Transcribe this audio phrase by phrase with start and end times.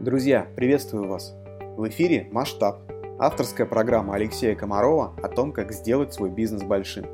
[0.00, 1.34] Друзья, приветствую вас!
[1.76, 2.82] В эфире «Масштаб»–
[3.18, 7.04] авторская программа Алексея Комарова о том, как сделать свой бизнес большим.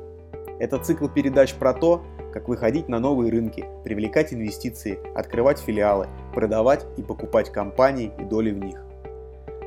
[0.59, 6.85] Это цикл передач про то, как выходить на новые рынки, привлекать инвестиции, открывать филиалы, продавать
[6.95, 8.79] и покупать компании и доли в них.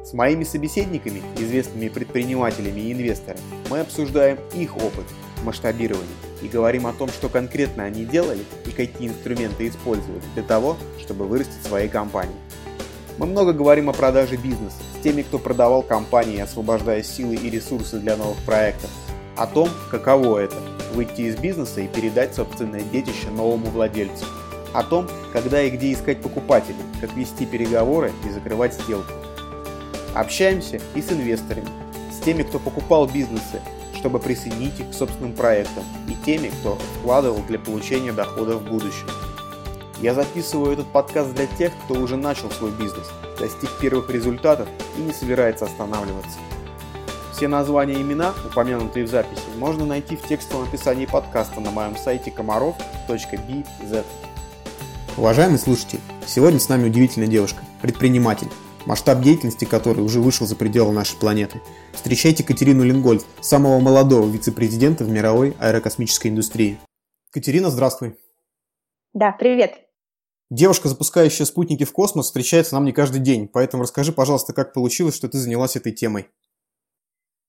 [0.04, 5.06] С моими собеседниками, известными предпринимателями и инвесторами, мы обсуждаем их опыт
[5.44, 6.06] масштабирования
[6.40, 11.26] и говорим о том, что конкретно они делали и какие инструменты использовали для того, чтобы
[11.26, 12.36] вырастить свои компании.
[13.18, 17.98] Мы много говорим о продаже бизнеса с теми, кто продавал компании, освобождая силы и ресурсы
[17.98, 18.90] для новых проектов.
[19.36, 20.54] О том, каково это–
[20.94, 24.24] выйти из бизнеса и передать собственное детище новому владельцу.
[24.72, 29.12] О том, когда и где искать покупателей, как вести переговоры и закрывать сделку.
[30.14, 31.68] Общаемся и с инвесторами,
[32.12, 33.60] с теми, кто покупал бизнесы,
[33.96, 39.08] чтобы присоединить их к собственным проектам, и теми, кто вкладывал для получения дохода в будущем.
[40.00, 45.00] Я записываю этот подкаст для тех, кто уже начал свой бизнес, достиг первых результатов и
[45.00, 46.38] не собирается останавливаться.
[47.32, 51.96] Все названия и имена, упомянутые в записи, можно найти в текстовом описании подкаста на моем
[51.96, 54.04] сайте комаров.bz.
[55.16, 58.48] Уважаемый слушатель, сегодня с нами удивительная девушка, предприниматель,
[58.86, 61.60] масштаб деятельности которой уже вышел за пределы нашей планеты.
[61.92, 66.78] Встречайте Катерину Лингольд, самого молодого вице-президента в мировой аэрокосмической индустрии.
[67.32, 68.16] Катерина, здравствуй.
[69.12, 69.87] Да, привет.
[70.50, 75.14] Девушка, запускающая спутники в космос, встречается нам не каждый день, поэтому расскажи, пожалуйста, как получилось,
[75.14, 76.28] что ты занялась этой темой.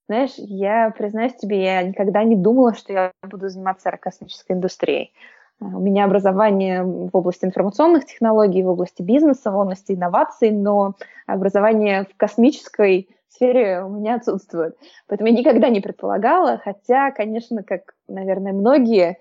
[0.10, 5.14] Знаешь, я признаюсь тебе, я никогда не думала, что я буду заниматься аэрокосмической индустрией.
[5.62, 12.06] У меня образование в области информационных технологий, в области бизнеса, в области инноваций, но образование
[12.06, 14.76] в космической сфере у меня отсутствует.
[15.08, 19.20] Поэтому я никогда не предполагала, хотя, конечно, как, наверное, многие,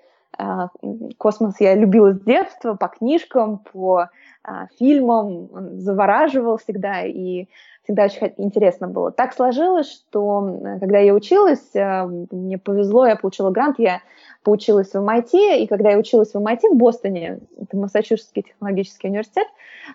[1.18, 4.08] космос я любила с детства, по книжкам, по
[4.44, 5.48] а, фильмам,
[5.80, 7.48] завораживал всегда, и
[7.88, 9.10] всегда очень интересно было.
[9.10, 14.02] Так сложилось, что когда я училась, а, мне повезло, я получила грант, я
[14.42, 19.46] поучилась в MIT, и когда я училась в MIT в Бостоне, это Массачусетский технологический университет,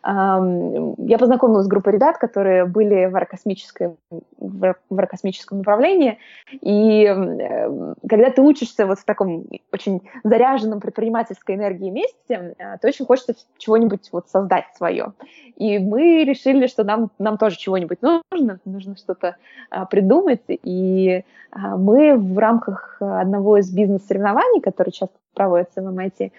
[0.04, 3.98] я познакомилась с группой ребят, которые были в аэрокосмическом,
[4.40, 6.18] в аэрокосмическом направлении,
[6.62, 7.06] и
[8.10, 13.36] когда ты учишься вот в таком очень заряженном предпринимательской энергии месте, э, то очень хочется
[13.58, 15.14] чего-нибудь вот создать свое.
[15.56, 19.36] И мы решили, что нам, нам тоже чего-нибудь нужно, нужно что-то
[19.70, 26.32] а, придумать, и а, мы в рамках одного из бизнес-соревнований, которые часто проводятся в MIT,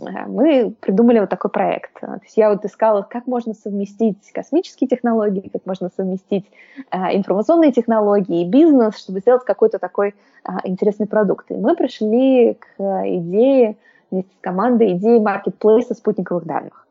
[0.00, 2.00] Э, мы придумали вот такой проект.
[2.00, 6.46] То есть я вот искала, как можно совместить космические технологии, как можно совместить
[6.90, 10.14] э, информационные технологии и бизнес, чтобы сделать какой-то такой
[10.44, 11.50] э, интересный продукт.
[11.50, 13.76] И мы пришли к идее
[14.10, 16.86] вместе с командой идеи маркетплейса спутниковых данных.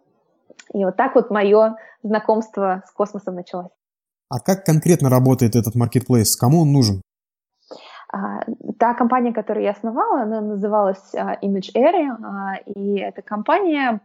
[0.73, 3.71] И вот так вот мое знакомство с космосом началось.
[4.29, 6.35] А как конкретно работает этот маркетплейс?
[6.35, 7.01] Кому он нужен?
[8.11, 8.41] А,
[8.77, 14.01] та компания, которую я основала, она называлась а, Image Area, а, и эта компания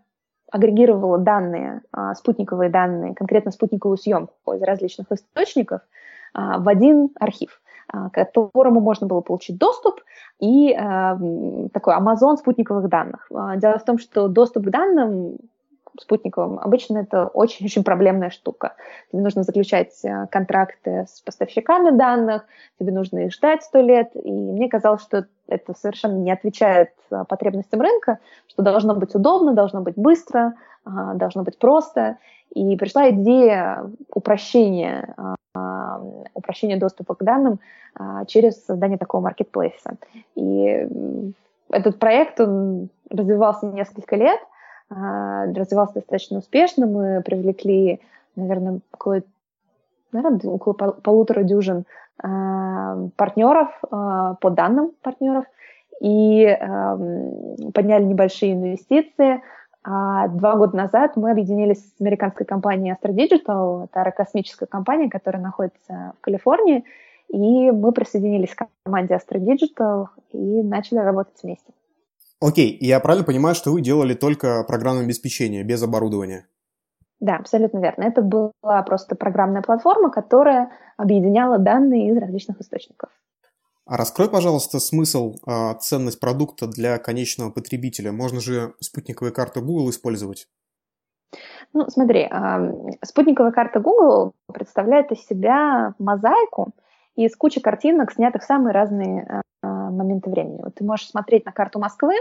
[0.50, 1.82] агрегировала данные,
[2.14, 5.80] спутниковые данные, конкретно спутниковую съемку из различных источников
[6.32, 10.00] в один архив к которому можно было получить доступ,
[10.38, 10.72] и
[11.72, 13.28] такой Amazon спутниковых данных.
[13.56, 15.38] Дело в том, что доступ к данным
[16.00, 18.74] спутниковым, обычно это очень-очень проблемная штука.
[19.10, 22.44] Тебе нужно заключать э, контракты с поставщиками данных,
[22.78, 27.24] тебе нужно их ждать сто лет, и мне казалось, что это совершенно не отвечает э,
[27.28, 28.18] потребностям рынка,
[28.48, 32.18] что должно быть удобно, должно быть быстро, э, должно быть просто.
[32.54, 35.16] И пришла идея упрощения,
[36.34, 37.58] упрощения доступа к данным
[38.28, 39.96] через создание такого маркетплейса.
[40.36, 40.88] И
[41.68, 44.53] этот проект он развивался несколько лет– а,
[44.90, 46.86] развивался достаточно успешно.
[46.86, 48.00] Мы привлекли,
[48.36, 49.22] наверное, около,
[50.12, 51.84] наверное, около полутора дюжин
[52.22, 55.44] а, партнеров, а, по данным партнеров,
[56.00, 56.58] и
[57.72, 59.42] подняли небольшие инвестиции.
[59.84, 65.42] А два года назад мы объединились с американской компанией Astro Digital, это аэрокосмическая компания, которая
[65.42, 66.84] находится в Калифорнии,
[67.28, 71.70] и мы присоединились к команде Astro Digital и начали работать вместе.
[72.40, 76.46] Окей, я правильно понимаю, что вы делали только программное обеспечение, без оборудования?
[77.20, 78.02] Да, абсолютно верно.
[78.04, 83.10] Это была просто программная платформа, которая объединяла данные из различных источников.
[83.86, 88.12] А раскрой, пожалуйста, смысл, э, ценность продукта для конечного потребителя.
[88.12, 90.48] Можно же спутниковые карты Google использовать?
[91.72, 96.72] Ну, смотри, э, спутниковая карта Google представляет из себя мозаику
[97.14, 99.42] из кучи картинок, снятых в самые разные
[99.94, 100.60] моменты времени.
[100.62, 102.14] Вот ты можешь смотреть на карту Москвы,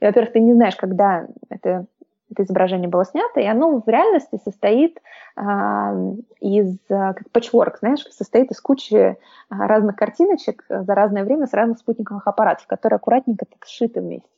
[0.00, 1.86] и, во-первых, ты не знаешь, когда это
[2.30, 5.00] это изображение было снято, и оно в реальности состоит
[5.36, 5.94] а,
[6.40, 9.16] из, как патчворк, знаешь, состоит из кучи
[9.48, 14.28] разных картиночек за разное время с разных спутниковых аппаратов, которые аккуратненько так сшиты вместе.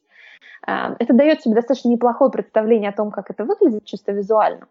[0.65, 4.69] Это дает тебе достаточно неплохое представление о том, как это выглядит чисто визуально,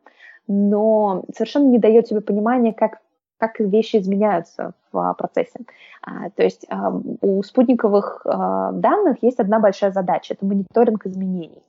[0.48, 3.00] но совершенно не дает тебе понимания, как
[3.42, 5.60] как вещи изменяются в процессе.
[6.04, 11.64] А, то есть а, у спутниковых а, данных есть одна большая задача– это мониторинг изменений.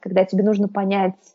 [0.00, 1.34] Когда тебе нужно понять,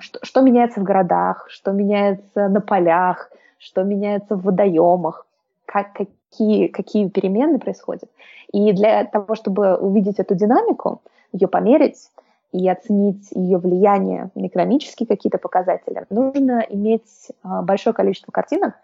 [0.00, 5.26] что, что меняется в городах, что меняется на полях, что меняется в водоемах,
[5.64, 8.10] как, какие, какие перемены происходят.
[8.52, 11.00] И для того, чтобы увидеть эту динамику,
[11.32, 12.10] ее померить
[12.52, 18.74] и оценить ее влияние на экономические какие-то показатели, нужно иметь большое количество картинок,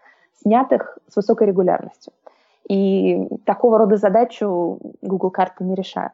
[0.41, 2.13] снятых с высокой регулярностью.
[2.69, 6.13] И такого рода задачу Google карты не решают.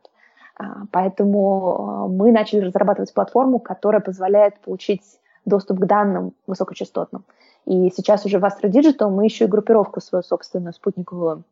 [0.57, 5.03] А, поэтому а, мы начали разрабатывать платформу, которая позволяет получить
[5.45, 7.24] доступ к данным высокочастотным.
[7.65, 11.44] И сейчас уже в Astro Digital мы еще и группировку свою собственную спутниковую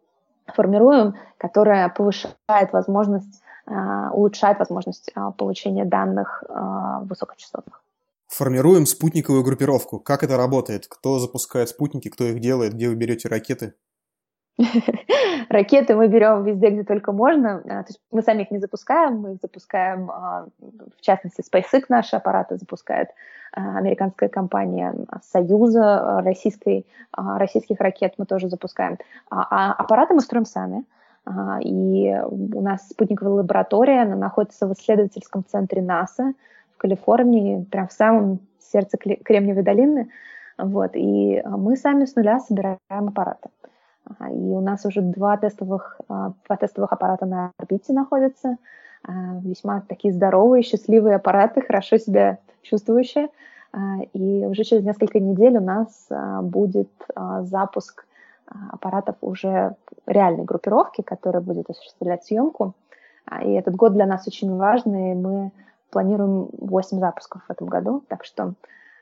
[0.47, 6.43] формируем, которая повышает возможность, а, улучшает возможность получения данных
[7.03, 7.84] высокочастотных.
[8.27, 9.99] Формируем спутниковую группировку.
[9.99, 10.87] Как это работает?
[10.87, 13.75] Кто запускает спутники, кто их делает, где вы берете ракеты?
[15.49, 17.61] Ракеты мы берем везде, где только можно.
[17.65, 20.47] А, то есть мы сами их не запускаем, мы их запускаем, а,
[20.97, 23.09] в частности, SpaceX наши аппараты запускает
[23.51, 26.85] а, американская компания Союза российской,
[27.15, 28.97] российских ракет мы тоже запускаем.
[29.29, 30.85] А аппараты мы строим сами.
[31.63, 36.33] И у нас спутниковая лаборатория, она находится в исследовательском центре НАСА,
[36.75, 40.09] в Калифорнии, прям в самом сердце Кремниевой долины.
[40.57, 43.49] Вот, и а, мы сами с нуля собираем аппараты.
[44.31, 48.57] И у нас уже два тестовых, а, два тестовых аппарата на орбите находятся.
[49.03, 49.11] А,
[49.41, 53.29] весьма такие здоровые, счастливые аппараты, хорошо себя чувствующие.
[54.13, 56.07] И уже через несколько недель у нас
[56.43, 56.89] будет
[57.41, 58.05] запуск
[58.71, 59.75] аппаратов уже
[60.07, 62.73] реальной группировки, которая будет осуществлять съемку.
[63.43, 65.13] И этот год для нас очень важный.
[65.13, 65.51] Мы
[65.89, 68.53] планируем 8 запусков в этом году, так что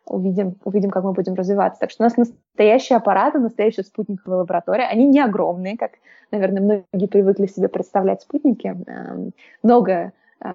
[0.06, 1.80] увидим, увидим, как мы будем развиваться.
[1.80, 4.86] Так что у нас настоящие аппараты, настоящая спутниковая лаборатория.
[4.86, 5.92] Они не огромные, как,
[6.32, 8.76] наверное, многие привыкли себе представлять спутники.
[8.88, 9.32] Эм,
[9.62, 10.12] много,
[10.44, 10.52] э,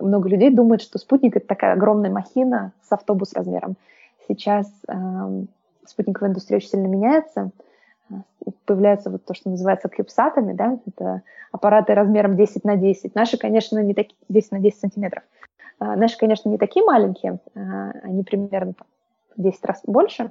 [0.00, 3.76] много людей думают, что спутник— это такая огромная махина с автобус размером.
[4.28, 5.48] Сейчас эм,
[5.86, 7.50] спутниковая индустрия очень сильно меняется.
[8.64, 13.14] Появляются вот то, что называется кьюбсатами, да, это аппараты размером 10 на 10.
[13.16, 15.24] Наши, конечно, не такие 10 на 10 сантиметров.
[15.78, 18.74] А, наши, конечно, не такие маленькие, а, они примерно
[19.36, 20.30] в 10 раз больше,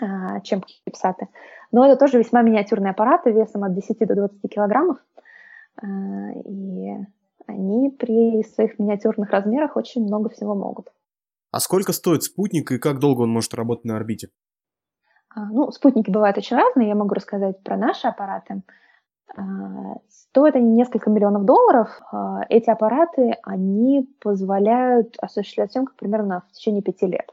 [0.00, 1.28] а, чем кипсаты,
[1.72, 4.98] но это тоже весьма миниатюрные аппараты весом от 10 до 20 килограммов,
[5.82, 6.94] и
[7.46, 10.92] они при своих миниатюрных размерах очень много всего могут.
[11.50, 14.28] А сколько стоит спутник и как долго он может работать на орбите?
[15.34, 18.62] Ну, спутники бывают очень разные, я могу рассказать про наши аппараты.
[19.36, 19.42] А,
[20.08, 22.00] стоят они несколько миллионов долларов.
[22.12, 27.32] А, эти аппараты, они позволяют осуществлять съемку примерно в течение пяти лет.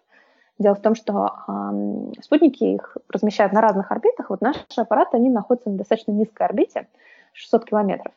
[0.57, 4.29] Дело в том, что э, спутники их размещают на разных орбитах.
[4.29, 6.87] Вот наши аппараты, они находятся на достаточно низкой орбите,
[7.33, 8.13] 600 километров.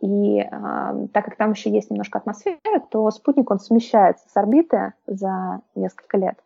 [0.00, 0.48] И э,
[1.12, 2.58] так как там еще есть немножко атмосферы,
[2.88, 6.38] то спутник, он смещается с орбиты за несколько лет.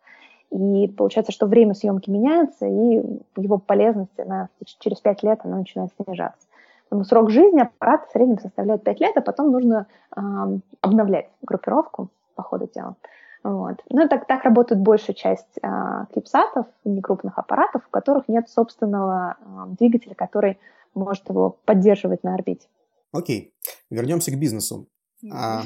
[0.51, 3.03] И получается, что время съемки меняется, и
[3.37, 4.49] его полезность она,
[4.81, 6.47] через 5 лет она начинает снижаться.
[7.03, 10.21] Срок жизни аппарата в среднем составляет 5 лет, а потом нужно э,
[10.81, 12.97] обновлять группировку по ходу дела.
[13.43, 13.83] Вот.
[13.91, 15.69] Ну, так, так работает большая часть э,
[16.13, 19.45] клипсатов, некрупных аппаратов, у которых нет собственного э,
[19.79, 20.59] двигателя, который
[20.95, 22.69] может его поддерживать на орбите.
[23.13, 23.55] Окей,
[23.91, 24.89] вернемся к бизнесу.
[25.33, 25.63] А,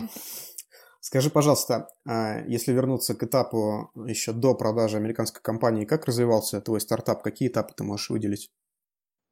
[1.00, 6.80] скажи, пожалуйста, а, если вернуться к этапу еще до продажи американской компании, как развивался твой
[6.80, 7.22] стартап?
[7.22, 8.50] Какие этапы ты можешь выделить?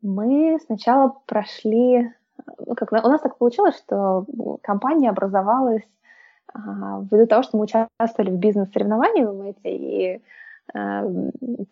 [0.03, 2.13] Мы сначала прошли,
[2.59, 4.25] ну, как у нас так получилось, что
[4.63, 5.83] компания образовалась
[6.53, 10.23] а, ввиду того, что мы участвовали в бизнес-соревнованиях и
[10.75, 11.05] а,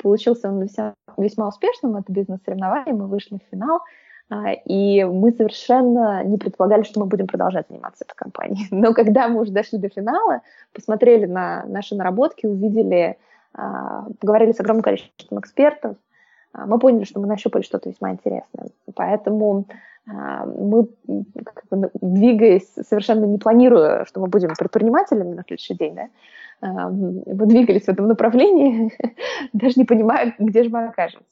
[0.02, 3.80] получился он весьма, весьма успешным, это бизнес-соревнование, мы вышли в финал,
[4.28, 8.66] а, и мы совершенно не предполагали, что мы будем продолжать заниматься этой компанией.
[8.70, 10.42] Но когда мы уже дошли до финала,
[10.72, 13.18] посмотрели на наши наработки, увидели,
[13.54, 15.96] а, поговорили с огромным количеством экспертов,
[16.64, 18.68] мы поняли, что мы нащупали что-то весьма интересное.
[18.94, 19.66] Поэтому
[20.08, 20.86] а, мы,
[21.44, 26.08] как бы, двигаясь, совершенно не планируя, что мы будем предпринимателями на следующий день, да,
[26.60, 28.92] а, мы двигались в этом направлении,
[29.52, 31.26] даже не понимая, где же мы окажемся.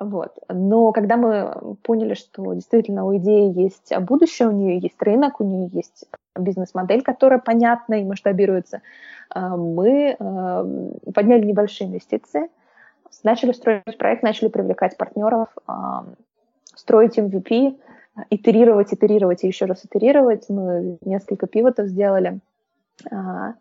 [0.00, 0.38] Вот.
[0.48, 5.44] Но когда мы поняли, что действительно у идеи есть будущее, у нее есть рынок, у
[5.44, 6.04] нее есть
[6.38, 8.80] бизнес-модель, которая понятна и масштабируется,
[9.34, 10.16] мы
[11.12, 12.48] подняли небольшие инвестиции,
[13.22, 15.48] начали строить проект, начали привлекать партнеров,
[16.74, 17.76] строить MVP,
[18.30, 20.48] итерировать, итерировать и еще раз итерировать.
[20.48, 22.40] Мы несколько пивотов сделали.
[23.10, 23.54] А,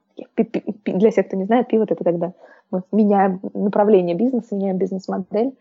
[0.86, 2.34] для всех, кто не знает, пивот— это когда
[2.72, 5.56] мы меняем направление бизнеса, меняем бизнес-модель.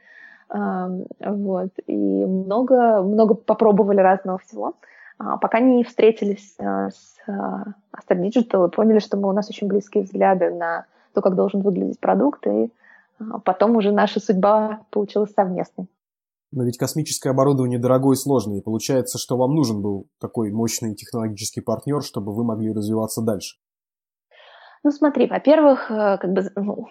[0.49, 1.71] А, вот.
[1.87, 4.75] И много, много попробовали разного всего.
[5.19, 10.05] А, пока не встретились с Astar Digital и поняли, что мы, у нас очень близкие
[10.05, 12.71] взгляды на то, как должен выглядеть продукт, и
[13.45, 15.89] потом уже наша судьба получилась совместной.
[16.53, 20.95] Но ведь космическое оборудование дорогое и сложное, и получается, что вам нужен был такой мощный
[20.95, 23.57] технологический партнер, чтобы вы могли развиваться дальше.
[24.85, 26.87] Ну смотри, во-первых, э, как бы ну,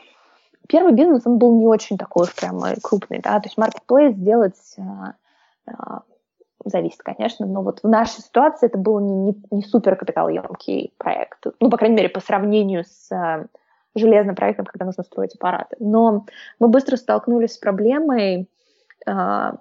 [0.68, 4.76] первый бизнес, он был не очень такой уж прям крупный, да, то есть marketplace сделать
[4.78, 4.82] э,
[5.68, 5.74] э,
[6.66, 11.46] зависит, конечно, но вот в нашей ситуации это был не, не, не супер капиталоемкий проект,
[11.60, 13.48] ну, по крайней мере, по сравнению с э,
[13.96, 15.76] железным проектом, когда нужно строить аппараты.
[15.80, 16.26] Но
[16.60, 18.50] мы быстро столкнулись с проблемой,
[19.06, 19.52] э,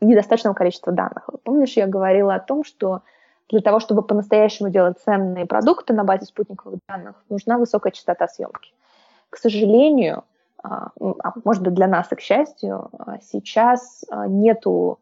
[0.00, 1.28] недостаточного количества данных.
[1.44, 3.02] Помнишь, я говорила о том, что
[3.48, 8.72] для того, чтобы по-настоящему делать ценные продукты на базе спутниковых данных, нужна высокая частота съемки.
[9.30, 10.24] К сожалению,
[10.62, 12.90] а, а может быть для нас и к счастью,
[13.22, 14.98] сейчас нету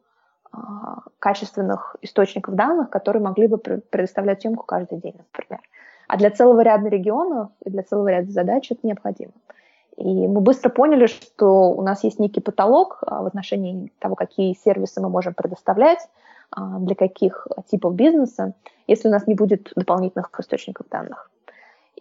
[1.19, 5.61] качественных источников данных, которые могли бы предоставлять съемку каждый день, например.
[6.09, 9.33] А для целого ряда регионов и для целого ряда задач это необходимо.
[9.97, 14.55] И мы быстро поняли, что у нас есть некий потолок а, в отношении того, какие
[14.55, 16.07] сервисы мы можем предоставлять,
[16.51, 18.53] а, для каких типов бизнеса,
[18.87, 21.31] если у нас не будет дополнительных источников данных.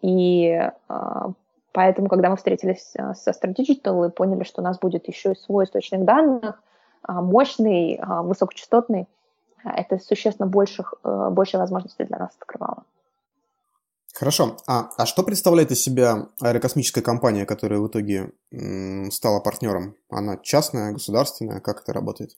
[0.02, 1.32] И а,
[1.72, 5.64] поэтому, когда мы встретились со Strategital и поняли, что у нас будет еще и свой
[5.64, 6.62] источник данных,
[7.08, 9.08] мощный, высокочастотный,
[9.64, 12.84] это существенно больших, больше возможностей для нас открывало.
[14.17, 14.55] Хорошо.
[14.65, 19.95] А, а что представляет из себя аэрокосмическая компания, которая в итоге м, стала партнером?
[20.10, 21.60] Она частная, государственная?
[21.60, 22.31] Как это работает?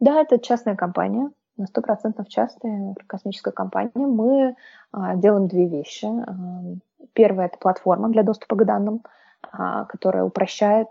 [0.00, 3.90] Да, это частная компания, на сто процентов частная космическая компания.
[3.94, 4.54] Мы
[4.92, 6.04] а, делаем две вещи.
[6.04, 9.02] А, первое– это платформа для доступа к данным,
[9.50, 10.88] а, которая упрощает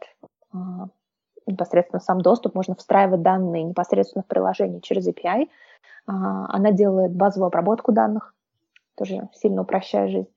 [0.51, 0.87] а,
[1.45, 2.55] непосредственно сам доступ.
[2.55, 5.47] Можно встраивать данные непосредственно в приложение через API.
[6.07, 8.33] А, она делает базовую обработку данных,
[8.95, 10.29] тоже сильно упрощая жизнь.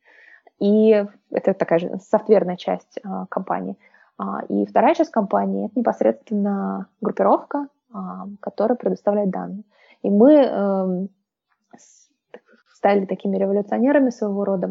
[0.61, 3.77] И это такая же софтверная часть а, компании.
[4.19, 9.65] А, и вторая часть компании– это непосредственно группировка, а, которая предоставляет данные.
[10.03, 11.07] И мы э,
[12.85, 14.71] стали такими революционерами своего рода.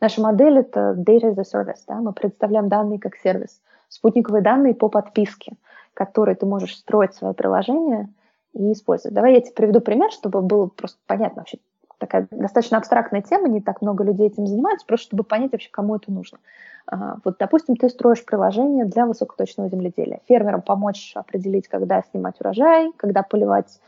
[0.00, 1.82] Наша модель– это data as a service.
[1.88, 1.94] Да?
[1.96, 3.62] Мы предоставляем данные как сервис.
[3.88, 5.54] Спутниковые данные по подписке,
[5.94, 8.12] которые ты можешь строить свое приложение
[8.52, 9.14] и использовать.
[9.14, 11.58] Давай я тебе приведу пример, чтобы было просто понятно вообще,
[11.98, 15.96] такая достаточно абстрактная тема, не так много людей этим занимаются, просто чтобы понять вообще, кому
[15.96, 16.38] это нужно.
[16.86, 20.20] А, вот, допустим, ты строишь приложение для высокоточного земледелия.
[20.28, 23.80] Фермерам помочь определить, когда снимать урожай, когда поливать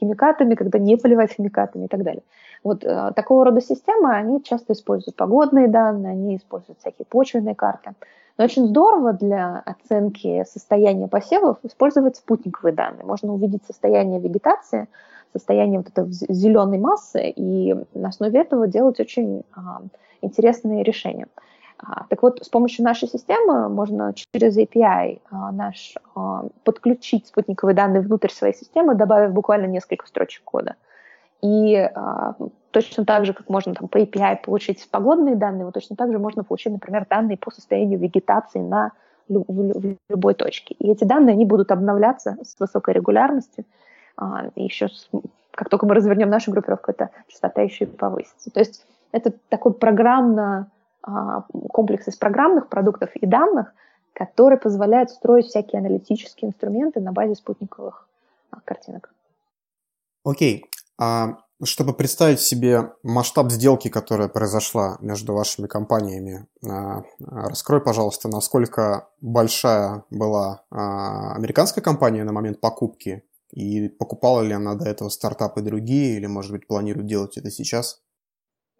[0.00, 2.22] химикатами, когда не поливать химикатами и так далее.
[2.64, 7.92] Вот э, такого рода системы, они часто используют погодные данные, они используют всякие почвенные карты.
[8.36, 13.04] Но очень здорово для оценки состояния посевов использовать спутниковые данные.
[13.04, 14.88] Можно увидеть состояние вегетации,
[15.32, 19.82] состояние вот этой зеленой массы и на основе этого делать очень а,
[20.22, 21.26] интересные решения.
[21.78, 27.74] А, так вот, с помощью нашей системы можно через API а, наш а, подключить спутниковые
[27.74, 30.76] данные внутрь своей системы, добавив буквально несколько строчек кода.
[31.42, 32.34] И а,
[32.70, 36.18] точно так же, как можно там, по API получить погодные данные, вот точно так же
[36.18, 38.92] можно получить, например, данные по состоянию вегетации на
[39.28, 40.74] в любой точке.
[40.80, 43.64] И эти данные, они будут обновляться с высокой регулярностью,
[44.16, 44.88] а, еще
[45.52, 48.50] как только мы развернем нашу группировку, эта частота еще и повысится.
[48.50, 50.70] То есть это такой программно
[51.02, 53.72] а, комплекс из программных продуктов и данных,
[54.12, 58.08] который позволяет строить всякие аналитические инструменты на базе спутниковых
[58.50, 59.12] а, картинок.
[60.24, 60.64] Окей.
[60.98, 70.04] А чтобы представить себе масштаб сделки, которая произошла между вашими компаниями, раскрой, пожалуйста, насколько большая
[70.08, 76.26] была американская компания на момент покупки и покупала ли она до этого стартапы другие, или,
[76.26, 78.02] может быть, планирует делать это сейчас?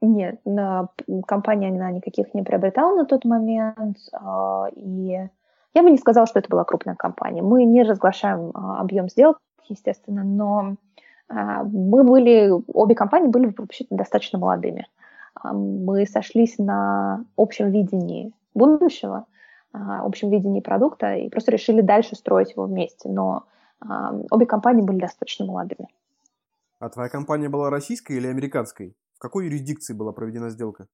[0.03, 0.89] Нет, на,
[1.27, 3.99] компания она никаких не приобретала на тот момент.
[4.13, 5.29] А, и
[5.75, 7.43] я бы не сказала, что это была крупная компания.
[7.43, 10.77] Мы не разглашаем а, объем сделок, естественно, но
[11.29, 14.87] а, мы были, обе компании были вообще достаточно молодыми.
[15.45, 19.27] Мы сошлись на общем видении будущего,
[19.73, 23.09] общем видении продукта и просто решили дальше строить его вместе.
[23.09, 23.45] Но
[24.31, 25.89] обе компании были достаточно молодыми.
[26.79, 28.97] А твоя компания была российской или американской?
[29.21, 30.87] какой юрисдикции была проведена сделка?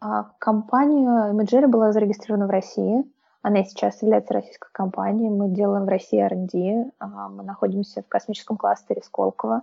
[0.00, 3.04] А, компания Imagery была зарегистрирована в России.
[3.42, 5.28] Она сейчас является российской компанией.
[5.28, 6.92] Мы делаем в России R&D.
[7.00, 9.62] А, мы находимся в космическом кластере Сколково.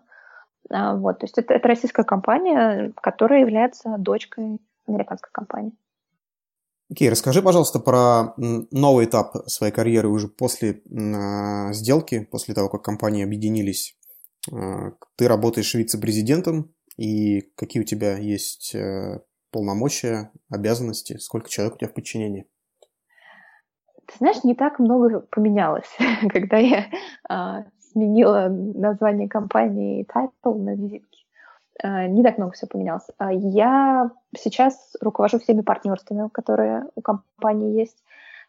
[0.69, 5.73] А, вот, то есть это, это российская компания, которая является дочкой американской компании.
[6.91, 12.67] Окей, okay, расскажи, пожалуйста, про новый этап своей карьеры уже после э, сделки, после того,
[12.67, 13.95] как компании объединились.
[14.51, 19.19] Э, ты работаешь вице-президентом, и какие у тебя есть э,
[19.51, 22.47] полномочия, обязанности, сколько человек у тебя в подчинении?
[24.07, 25.95] Ты знаешь, не так много поменялось,
[26.29, 26.87] когда я
[27.29, 30.73] а, сменила название компании title на.
[30.73, 30.75] А,
[31.83, 33.07] не так много все поменялось.
[33.17, 38.03] А, я сейчас руковожу всеми партнерствами, которые у компании есть.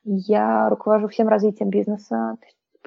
[0.04, 2.36] Я руковожу всем развитием бизнеса,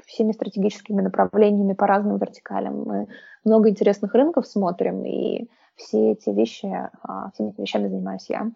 [0.05, 2.83] всеми стратегическими направлениями по разным вертикалям.
[2.83, 3.07] Мы
[3.45, 6.67] много интересных рынков смотрим, и все эти вещи,
[7.03, 8.51] а, всеми этими вещами занимаюсь я.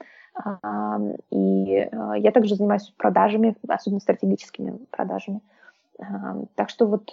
[1.32, 5.42] И я также занимаюсь продажами, особенно стратегическими продажами.
[6.54, 7.10] Так что вот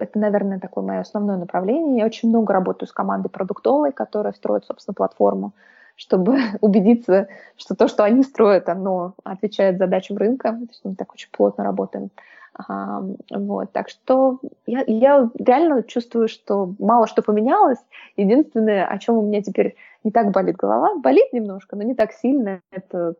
[0.00, 1.98] это, наверное, такое мое основное направление.
[1.98, 5.52] Я очень много работаю с командой продуктовой, которая строит, собственно, платформу,
[5.96, 10.52] чтобы убедиться, что то, что они строят, оно отвечает задачам рынка.
[10.52, 12.10] То есть мы так очень плотно работаем.
[12.54, 17.78] А, вот, так что я, я реально чувствую, что мало что поменялось.
[18.16, 22.12] Единственное, о чем у меня теперь не так болит голова, болит немножко, но не так
[22.12, 23.14] сильно, это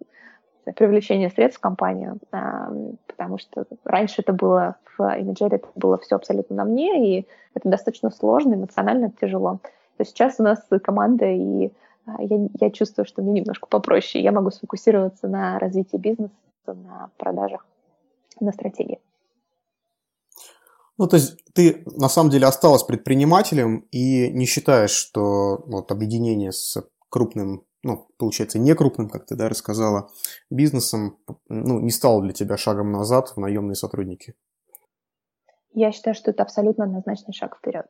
[0.76, 6.56] привлечение средств в компанию, потому что раньше это было в Imagery, это было все абсолютно
[6.56, 9.60] на мне, и это достаточно сложно, эмоционально тяжело.
[9.96, 11.72] То сейчас у нас команда, и
[12.06, 14.22] а, я, я чувствую, что мне немножко попроще.
[14.22, 16.32] Я могу сфокусироваться на развитии бизнеса,
[16.66, 17.66] на продажах,
[18.40, 19.00] на стратегии.
[20.98, 26.52] Ну, то есть ты на самом деле осталась предпринимателем и не считаешь, что вот объединение
[26.52, 30.08] с крупным ну, получается, не крупным, как ты да, рассказала,
[30.50, 34.34] бизнесом, ну, не стало для тебя шагом назад в наемные сотрудники?
[35.74, 37.86] Я считаю, что это абсолютно однозначный шаг вперед.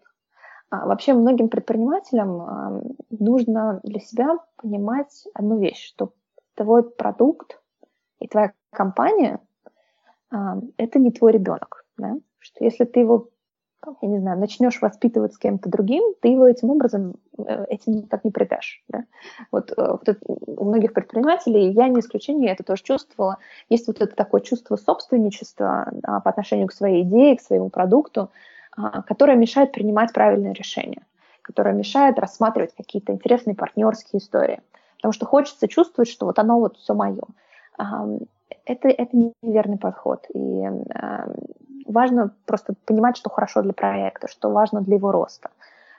[0.71, 6.15] А, вообще многим предпринимателям а, нужно для себя понимать одну вещь, что
[6.55, 7.61] твой продукт
[8.21, 9.41] и твоя компания
[10.31, 11.85] а, это не твой ребенок.
[11.99, 12.15] Да?
[12.39, 13.29] Что если ты его
[14.01, 18.25] я не знаю, начнешь воспитывать с кем-то другим, ты его этим образом, э, этим никак
[18.25, 18.83] не предашь.
[18.89, 19.05] Да?
[19.51, 24.01] Вот, э, вот это, у многих предпринимателей, я не исключение, это тоже чувствовала, есть вот
[24.01, 28.31] это такое чувство собственничества а, по отношению к своей идее, к своему продукту,
[28.77, 31.03] а, которое мешает принимать правильные решения,
[31.43, 34.61] которое мешает рассматривать какие-то интересные партнерские истории.
[34.97, 37.23] Потому что хочется чувствовать, что вот оно вот все мое.
[38.65, 40.27] Это, это неверный подход.
[40.33, 40.69] И
[41.87, 45.51] важно просто понимать, что хорошо для проекта, что важно для его роста.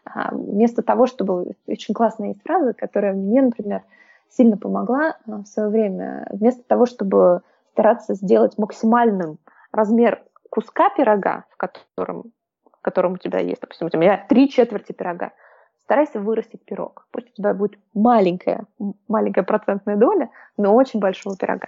[0.05, 1.53] А, вместо того, чтобы...
[1.67, 3.83] Очень классная есть фраза, которая мне, например,
[4.29, 6.27] сильно помогла а, в свое время.
[6.31, 7.41] Вместо того, чтобы
[7.71, 9.37] стараться сделать максимальным
[9.71, 12.31] размер куска пирога, в котором,
[12.65, 15.31] в котором у тебя есть, допустим, у тебя три четверти пирога,
[15.83, 17.07] старайся вырастить пирог.
[17.11, 18.65] Пусть у тебя будет маленькая,
[19.07, 21.67] маленькая процентная доля, но очень большого пирога.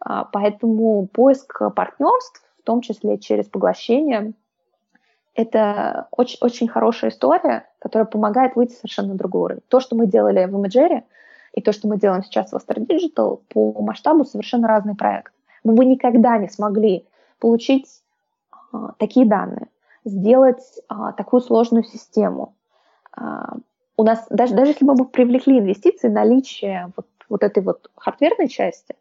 [0.00, 4.32] А, поэтому поиск партнерств в том числе через поглощение.
[5.34, 9.62] Это очень, очень хорошая история, которая помогает выйти совершенно на другой уровень.
[9.68, 11.02] То, что мы делали в Imagery,
[11.52, 15.34] и то, что мы делаем сейчас в Astra Digital, по масштабу совершенно разный проект.
[15.62, 17.06] Мы бы никогда не смогли
[17.38, 17.86] получить
[18.72, 19.68] а, такие данные,
[20.06, 22.54] сделать а, такую сложную систему.
[23.14, 23.56] А,
[23.98, 28.48] у нас, даже, даже если бы мы привлекли инвестиции, наличие вот, вот этой вот хардверной
[28.48, 28.94] части,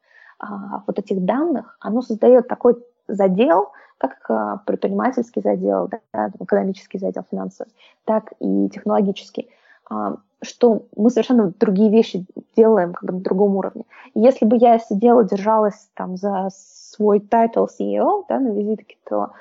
[0.87, 2.75] вот этих данных, оно создает такой
[3.07, 7.69] задел, как а, предпринимательский задел, да, экономический задел финансовый,
[8.05, 9.49] так и технологический,
[9.89, 13.85] а, что мы совершенно другие вещи делаем как бы на другом уровне.
[14.13, 19.31] И если бы я сидела, держалась там за свой title CEO да, на визитке, то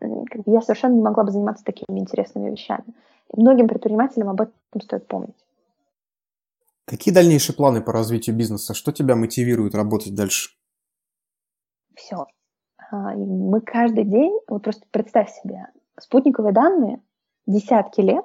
[0.00, 2.84] как бы, я совершенно не могла бы заниматься такими интересными вещами.
[3.32, 5.36] И многим предпринимателям об этом стоит помнить.
[6.84, 8.74] Какие дальнейшие планы по развитию бизнеса?
[8.74, 10.50] Что тебя мотивирует работать дальше?
[11.94, 12.26] Все.
[12.90, 17.00] А, мы каждый день, вот просто представь себе, спутниковые данные
[17.46, 18.24] десятки лет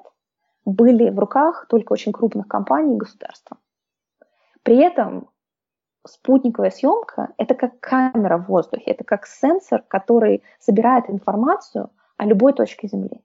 [0.64, 3.58] были в руках только очень крупных компаний и государства.
[4.62, 5.30] При этом
[6.06, 12.52] спутниковая съемка– это как камера в воздухе, это как сенсор, который собирает информацию о любой
[12.52, 13.20] точке Земли.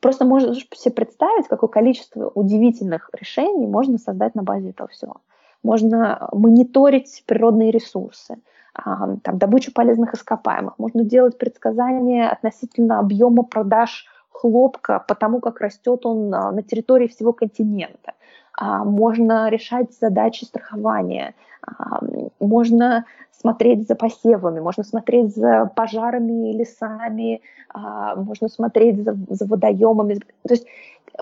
[0.00, 5.20] Просто можешь себе представить, какое количество удивительных решений можно создать на базе этого всего.
[5.62, 8.36] Можно мониторить природные ресурсы–
[8.74, 10.78] там, добычу полезных ископаемых.
[10.78, 17.06] Можно делать предсказания относительно объема продаж хлопка по тому, как растет он на, на территории
[17.06, 18.12] всего континента.
[18.56, 21.34] а, можно решать задачи страхования,
[21.66, 22.00] а,
[22.40, 30.14] можно смотреть за посевами, можно смотреть за пожарами, лесами, а, можно смотреть за, за водоемами.
[30.46, 30.66] То есть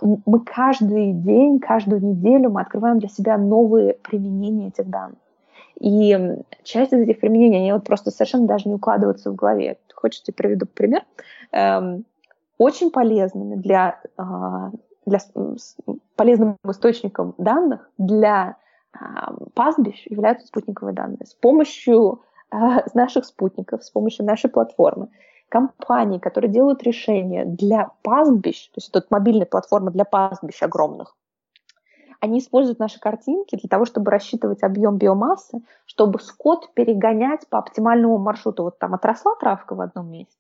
[0.01, 5.19] мы каждый день, каждую неделю мы открываем для себя новые применения этих данных.
[5.81, 6.17] И
[6.63, 9.79] часть из этих применений, они вот просто совершенно даже не укладываются в голове.
[9.95, 11.03] Хочешь, я приведу пример?
[11.53, 12.05] Эм,
[12.59, 14.71] очень полезными для, а,
[15.07, 15.19] для
[16.17, 18.57] полезным источником данных для
[18.93, 21.27] а, пастбищ являются спутниковые данные.
[21.27, 25.09] С помощью а, наших спутников, с помощью нашей платформы,
[25.49, 31.15] компании, которые делают решения для пастбищ, то есть это мобильная платформа для пастбищ огромных,
[32.23, 38.17] они используют наши картинки для того, чтобы рассчитывать объем биомассы, чтобы скот перегонять по оптимальному
[38.19, 38.63] маршруту.
[38.63, 40.39] Вот там отросла травка в одном месте,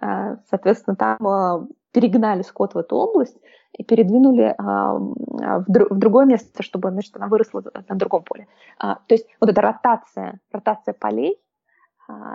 [0.00, 3.36] Э, соответственно, там э, перегнали скот в эту область
[3.72, 8.48] и передвинули а, в, другое место, чтобы значит, она выросла на другом поле.
[8.78, 11.38] А, то есть вот эта ротация, ротация полей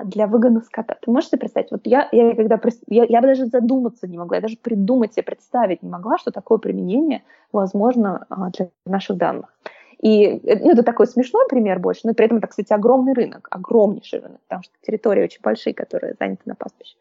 [0.05, 0.97] для выгона скота.
[1.01, 1.71] Ты можешь себе представить?
[1.71, 5.83] Вот я, я когда я, я даже задуматься не могла, я даже придумать себе, представить
[5.83, 9.53] не могла, что такое применение возможно для наших данных.
[10.01, 14.19] И ну, это такой смешной пример больше, но при этом это, кстати, огромный рынок, огромнейший
[14.19, 16.95] рынок, потому что территории очень большие, которые заняты на пастбище.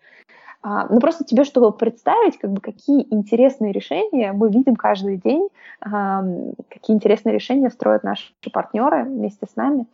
[0.62, 5.48] А, ну, просто тебе, чтобы представить, как бы, какие интересные решения мы видим каждый день,
[5.82, 6.24] а,
[6.70, 9.86] какие интересные решения строят наши партнеры вместе с нами,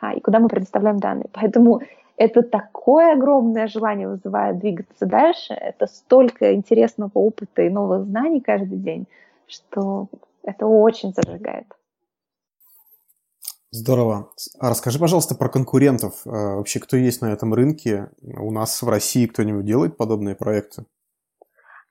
[0.00, 1.28] а, и куда мы предоставляем данные.
[1.32, 1.80] Поэтому
[2.16, 8.78] это такое огромное желание вызывает двигаться дальше, это столько интересного опыта и новых знаний каждый
[8.78, 9.06] день,
[9.46, 10.08] что
[10.42, 11.66] это очень зажигает.
[13.70, 14.30] Здорово.
[14.58, 16.22] А расскажи, пожалуйста, про конкурентов.
[16.24, 18.08] А, вообще, кто есть на этом рынке?
[18.22, 20.86] У нас в России кто-нибудь делает подобные проекты?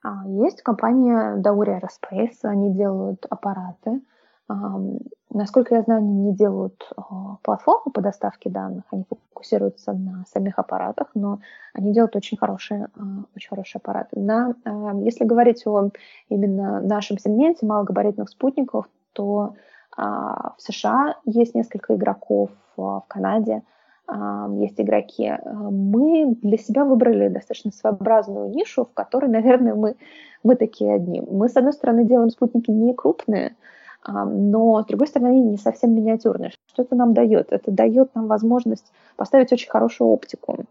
[0.02, 4.00] А, есть компания Dauri Aerospace, они делают аппараты.
[4.48, 10.58] Насколько я знаю, они не делают а, платформу по доставке данных, они фокусируются на самих
[10.58, 11.40] аппаратах, но
[11.74, 12.88] они делают очень хорошие,
[13.34, 14.18] очень хорошие аппараты.
[14.18, 14.54] На,
[15.02, 15.90] если говорить о
[16.28, 19.56] именно нашем сегменте малогабаритных спутников, то
[19.96, 23.62] а, в США есть несколько игроков, а, в Канаде
[24.06, 25.32] а, есть игроки.
[25.44, 29.96] Мы для себя выбрали достаточно своеобразную нишу, в которой, наверное, мы,
[30.42, 31.20] мы такие одни.
[31.20, 33.56] Мы, с одной стороны, делаем спутники не крупные,
[34.06, 36.52] но, с другой стороны, не совсем миниатюрные.
[36.68, 37.52] Что это нам дает?
[37.52, 40.64] Это дает нам возможность поставить очень хорошую оптику,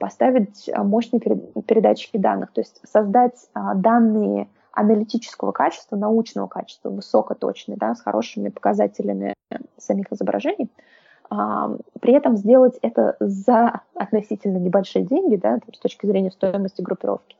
[0.00, 8.00] поставить мощные передатчики данных, то есть создать данные аналитического качества, научного качества, высокоточный, да, с
[8.00, 9.34] хорошими показателями
[9.76, 10.70] самих изображений,
[11.30, 17.36] а, при этом сделать это за относительно небольшие деньги, да, с точки зрения стоимости группировки.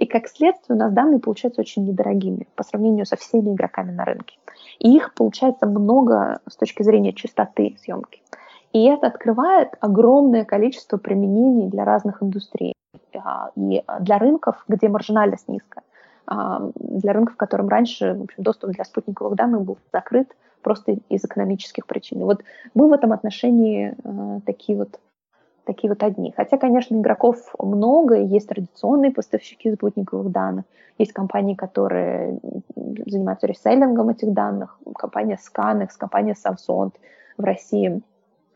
[0.00, 4.06] И как следствие у нас данные получаются очень недорогими по сравнению со всеми игроками на
[4.06, 4.38] рынке.
[4.78, 8.22] И их получается много с точки зрения частоты съемки.
[8.72, 12.72] И это открывает огромное количество применений для разных индустрий
[13.14, 15.84] а, и для рынков, где маржинальность низкая.
[16.26, 20.96] А, для рынков, в котором раньше в общем, доступ для спутниковых данных был закрыт просто
[21.10, 22.20] из экономических причин.
[22.20, 24.98] И вот мы в этом отношении э, такие вот
[25.70, 26.32] такие вот одни.
[26.36, 30.64] Хотя, конечно, игроков много, есть традиционные поставщики спутниковых данных,
[30.98, 32.38] есть компании, которые
[33.06, 36.90] занимаются реселлингом этих данных, компания Scanex, компания Samsung
[37.38, 38.02] в России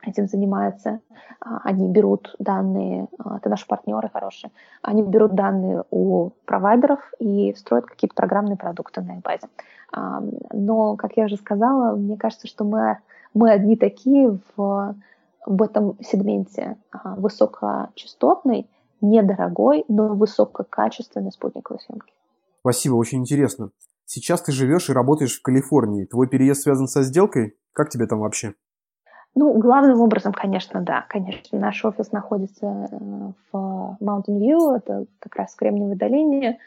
[0.06, 1.00] этим занимается.
[1.40, 4.50] А, они берут данные, а, это наши партнеры хорошие,
[4.82, 9.48] они берут данные у провайдеров и строят какие-то программные продукты на их базе.
[9.92, 10.22] А,
[10.52, 12.98] но, как я уже сказала, мне кажется, что мы,
[13.32, 14.94] мы одни такие в,
[15.44, 18.68] в этом сегменте высокочастотной,
[19.00, 22.12] недорогой, но высококачественной спутниковой съемки.
[22.60, 23.70] Спасибо, очень интересно.
[24.06, 26.06] Сейчас ты живешь и работаешь в Калифорнии.
[26.06, 27.56] Твой переезд связан со сделкой?
[27.72, 28.54] Как тебе там вообще?
[29.34, 31.04] Ну, главным образом, конечно, да.
[31.08, 36.58] Конечно, наш офис находится э, в Mountain View, это как раз в Кремниевой долине.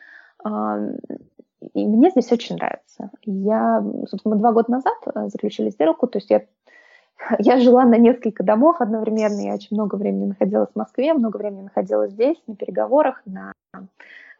[1.74, 3.10] И мне здесь очень нравится.
[3.24, 6.44] Я, собственно, два года назад э, заключили сделку, то есть я,
[7.40, 11.64] я жила на несколько домов одновременно, я очень много времени находилась в Москве, много времени
[11.64, 13.54] находилась здесь, на переговорах, на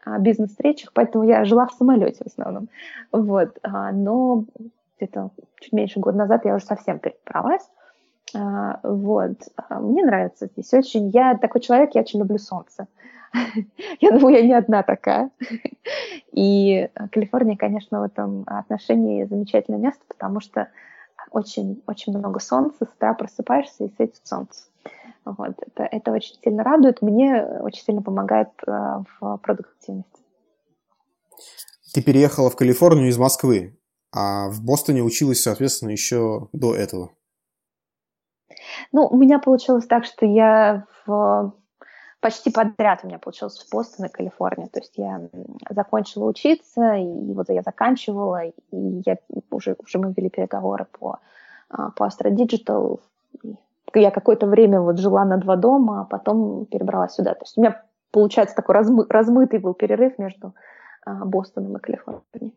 [0.04, 2.68] а, бизнес-встречах, поэтому я жила в самолете в основном.
[3.12, 3.58] Вот.
[3.62, 4.44] А, но
[4.96, 7.68] где-то чуть меньше года назад я уже совсем перебралась.
[8.34, 9.36] А, вот.
[9.70, 11.08] Мне нравится здесь очень.
[11.08, 12.86] Я такой человек, я очень люблю солнце.
[14.00, 15.28] Я думаю, я не одна такая.
[16.32, 20.68] И Калифорния, конечно, в этом отношении замечательное место, потому что
[21.30, 24.62] очень, очень много солнца, с утра просыпаешься и светит солнце.
[25.24, 25.54] Вот.
[25.58, 30.22] Это, это очень сильно радует, мне очень сильно помогает uh, в продуктивности.
[31.92, 33.78] Ты переехала в Калифорнию из Москвы.
[34.10, 37.10] а в Бостоне училась, соответственно, еще до этого.
[38.92, 41.54] Ну, у меня получилось так, что я в
[42.20, 44.68] почти подряд у меня получилось в Бостон и Калифорния.
[44.68, 45.28] То есть я
[45.70, 48.54] закончила учиться, и вот я заканчивала, и
[49.06, 49.18] я
[49.50, 51.18] уже, уже мы вели переговоры по,
[51.68, 53.00] а, по Astra Digital.
[53.94, 57.34] Я какое-то время вот жила на два дома, а потом перебралась сюда.
[57.34, 60.54] То есть у меня, получается, такой размы, размытый был перерыв между
[61.06, 62.54] а, Бостоном и Калифорнией.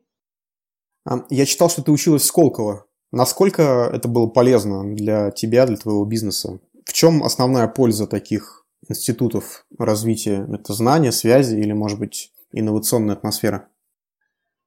[1.29, 2.85] Я читал, что ты училась в Сколково.
[3.11, 6.59] Насколько это было полезно для тебя, для твоего бизнеса?
[6.85, 10.47] В чем основная польза таких институтов развития?
[10.51, 13.67] Это знания, связи или, может быть, инновационная атмосфера?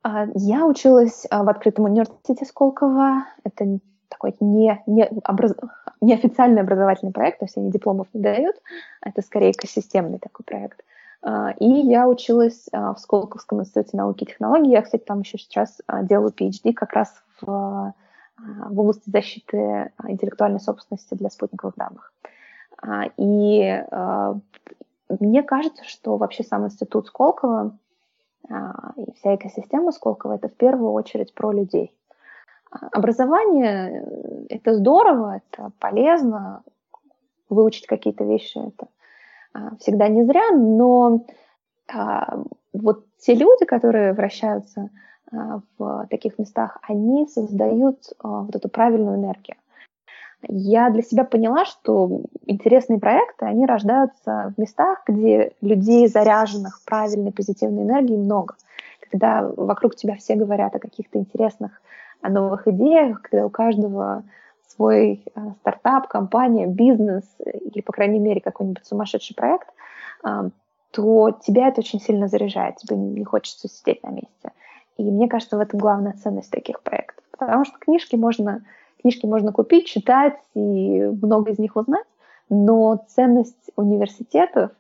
[0.03, 3.25] А, я училась а, в открытом университете Сколково.
[3.43, 5.55] Это такой не, не образ...
[6.01, 8.57] неофициальный образовательный проект, то есть они дипломов не дают.
[9.01, 10.85] Это скорее экосистемный такой проект.
[11.23, 14.71] А, и я училась в Сколковском институте науки и технологий.
[14.71, 17.95] Я, кстати, там еще сейчас делаю PhD как раз в
[18.37, 22.13] в области защиты интеллектуальной собственности для спутниковых данных.
[22.25, 22.29] А,
[23.17, 23.85] и
[25.09, 27.77] мне кажется, что вообще сам институт Сколково
[28.49, 31.95] и вся экосистема Сколково– это в первую очередь про людей.
[32.71, 34.05] Образование–
[34.51, 36.63] это здорово, это полезно,
[37.49, 38.89] выучить какие-то вещи– это
[39.79, 41.25] всегда не зря, но
[42.73, 44.91] вот те люди, которые вращаются–
[45.35, 49.57] а, в таких местах, они создают а, вот эту правильную энергию.
[50.49, 57.33] Я для себя поняла, что интересные проекты, они рождаются в местах, где людей, заряженных правильной
[57.33, 58.55] позитивной энергией, много.
[59.11, 61.81] Когда вокруг тебя все говорят о каких-то интересных
[62.21, 64.23] о новых идеях, когда у каждого
[64.67, 69.69] свой а, стартап, компания, бизнес или, по крайней мере, какой-нибудь сумасшедший проект,
[70.95, 74.53] то тебя это очень сильно заряжает, тебе не хочется сидеть на месте.
[74.97, 77.25] И мне кажется, в этом главная ценность таких проектов.
[77.37, 78.63] Потому что книжки можно,
[79.05, 80.59] книжки можно купить, читать и
[81.23, 82.07] много из них узнать,
[82.49, 84.71] но ценность университетов,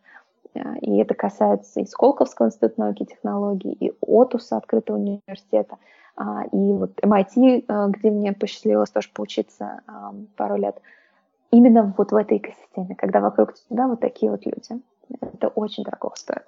[0.54, 5.76] э, и это касается и Сколковского института науки и технологий, и ОТУСа, открытого университета,
[6.16, 9.80] а, и вот MIT, э, где мне посчастливилось тоже поучиться
[10.36, 10.80] пару лет,
[11.50, 14.80] именно вот в этой экосистеме, когда вокруг тебя вот такие вот люди.
[15.20, 16.44] Это очень дорого стоит.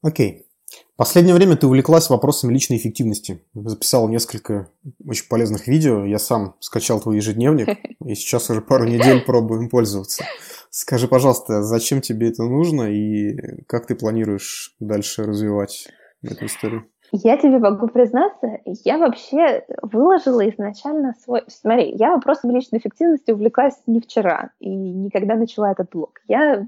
[0.00, 0.47] Окей.
[0.96, 3.40] Последнее время ты увлеклась вопросами личной эффективности.
[3.54, 4.68] Записал несколько
[5.06, 6.04] очень полезных видео.
[6.04, 7.68] Я сам скачал твой ежедневник,
[8.04, 10.24] и сейчас уже пару недель пробую им пользоваться.
[10.70, 15.88] Скажи, пожалуйста, зачем тебе это нужно и как ты планируешь дальше развивать
[16.22, 16.86] эту историю?
[17.12, 21.42] Я тебе могу признаться, я вообще выложила изначально свой...
[21.46, 26.20] Смотри, я вопросом личной эффективности увлеклась не вчера и никогда начала этот блог.
[26.28, 26.66] Я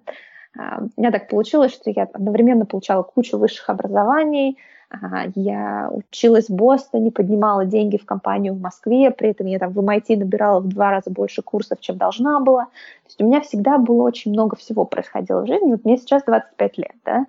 [0.56, 4.58] у меня так получилось, что я одновременно получала кучу высших образований,
[4.90, 9.72] а, я училась в Бостоне, поднимала деньги в компанию в Москве, при этом я там
[9.72, 12.64] в MIT набирала в два раза больше курсов, чем должна была.
[12.64, 15.70] То есть у меня всегда было очень много всего происходило в жизни.
[15.70, 17.26] Вот мне сейчас 25 лет, да,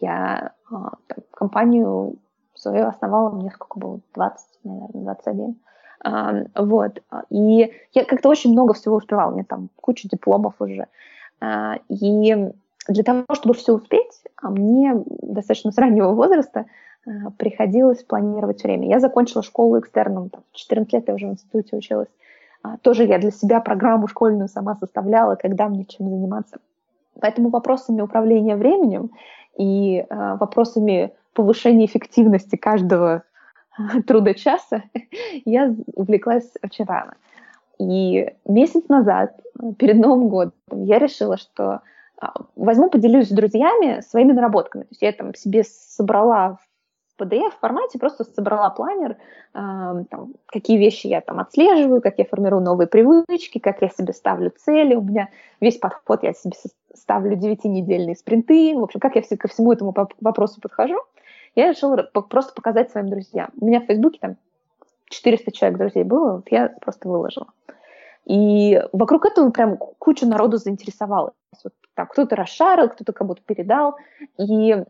[0.00, 2.16] я а, там, компанию
[2.54, 5.56] свою основала, мне сколько было, 20, наверное, 21.
[6.04, 7.00] Uh, вот.
[7.30, 9.30] И я как-то очень много всего успевала.
[9.30, 10.88] У меня там куча дипломов уже.
[11.40, 12.52] Uh, и
[12.88, 16.66] для того, чтобы все успеть, а мне достаточно с раннего возраста
[17.06, 18.88] э, приходилось планировать время.
[18.88, 22.08] Я закончила школу экстерном, там, в 14 лет я уже в институте училась.
[22.62, 26.58] А, тоже я для себя программу школьную сама составляла, когда мне чем заниматься.
[27.20, 29.10] Поэтому вопросами управления временем
[29.56, 33.22] и э, вопросами повышения эффективности каждого
[33.78, 34.84] э, труда часа
[35.44, 37.14] я увлеклась очень рано.
[37.78, 39.40] И месяц назад,
[39.78, 41.80] перед Новым годом, я решила, что
[42.56, 44.82] возьму, поделюсь с друзьями своими наработками.
[44.82, 46.58] То есть я там себе собрала
[47.16, 49.14] в PDF формате, просто собрала планер, э,
[49.54, 54.52] там, какие вещи я там отслеживаю, как я формирую новые привычки, как я себе ставлю
[54.56, 54.94] цели.
[54.94, 55.28] У меня
[55.60, 56.56] весь подход, я себе
[56.94, 58.74] ставлю 9-недельные спринты.
[58.76, 60.98] В общем, как я ко всему этому вопросу подхожу.
[61.54, 63.50] Я решила просто показать своим друзьям.
[63.60, 64.36] У меня в Фейсбуке там
[65.10, 67.48] 400 человек друзей было, вот я просто выложила.
[68.24, 71.34] И вокруг этого прям куча народу заинтересовалась.
[71.64, 73.96] Вот там кто-то расшарил, кто-то кому-то передал.
[74.38, 74.84] И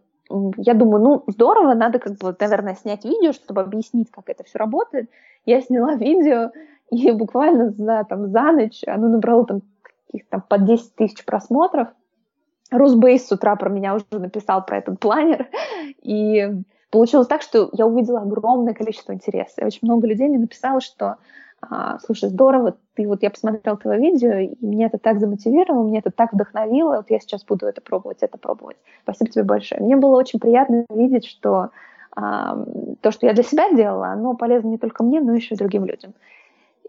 [0.56, 4.58] я думаю, ну, здорово, надо как бы, наверное, снять видео, чтобы объяснить, как это все
[4.58, 5.10] работает.
[5.46, 6.50] Я сняла видео,
[6.90, 9.62] и буквально за, там, за ночь оно набрало там
[10.06, 11.88] каких-то там по 10 тысяч просмотров.
[12.70, 15.48] Русбейс с утра про меня уже написал про этот планер.
[16.02, 16.50] И
[16.90, 19.60] получилось так, что я увидела огромное количество интереса.
[19.62, 21.16] И очень много людей мне написало, что
[22.04, 26.10] слушай, здорово, ты вот я посмотрела твое видео, и меня это так замотивировало, меня это
[26.10, 28.76] так вдохновило, вот я сейчас буду это пробовать, это пробовать.
[29.04, 29.80] Спасибо тебе большое.
[29.80, 31.70] Мне было очень приятно видеть, что
[32.14, 35.86] то, что я для себя делала, оно полезно не только мне, но еще и другим
[35.86, 36.12] людям.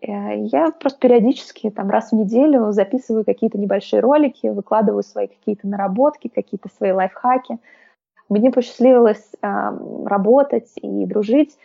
[0.02, 5.68] Э, я просто периодически, там, раз в неделю записываю какие-то небольшие ролики, выкладываю свои какие-то
[5.68, 7.58] наработки, какие-то свои лайфхаки.
[8.30, 9.48] Мне посчастливилось э,
[10.06, 11.58] работать и дружить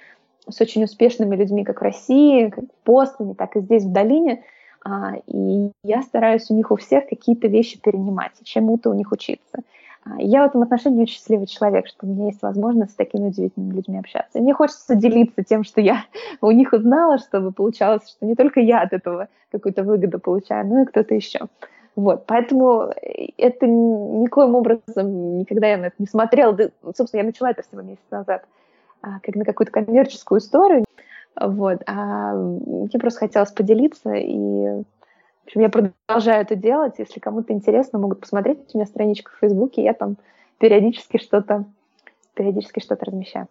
[0.50, 4.44] с очень успешными людьми как в России, как в Бостоне, так и здесь, в долине.
[4.86, 9.62] Э, и я стараюсь у них у всех какие-то вещи перенимать, чему-то у них учиться.
[10.04, 13.28] А, я в этом отношении очень счастливый человек, что у меня есть возможность с такими
[13.28, 14.38] удивительными людьми общаться.
[14.38, 16.04] И мне хочется делиться тем, что я
[16.40, 20.82] у них узнала, чтобы получалось, что не только я от этого какую-то выгоду получаю, но
[20.82, 21.40] и кто-то еще.
[21.96, 26.52] Вот, поэтому э, это никоим образом, никогда я на это не смотрела.
[26.52, 28.57] Да, собственно, я начала это всего месяц назад, а,
[29.00, 30.84] как на какую-то коммерческую историю.
[31.40, 34.82] Вот, а мне просто хотелось поделиться и
[35.48, 36.96] в общем, я продолжаю это делать.
[36.98, 39.82] Если кому-то интересно, могут посмотреть у меня страничку в Фейсбуке.
[39.82, 40.18] Я там
[40.58, 41.64] периодически что-то
[42.38, 43.48] периодически что-то размещаю.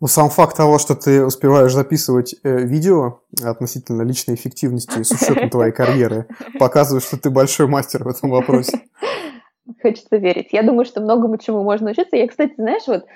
[0.00, 5.50] Ну, сам факт того, что ты успеваешь записывать э, видео относительно личной эффективности с учетом
[5.50, 6.26] твоей карьеры,
[6.58, 8.80] показывает, что ты большой мастер в этом вопросе.
[9.82, 10.48] Хочется верить.
[10.52, 12.16] Я думаю, что многому чему можно учиться.
[12.16, 13.06] Я, кстати, знаешь, вот а,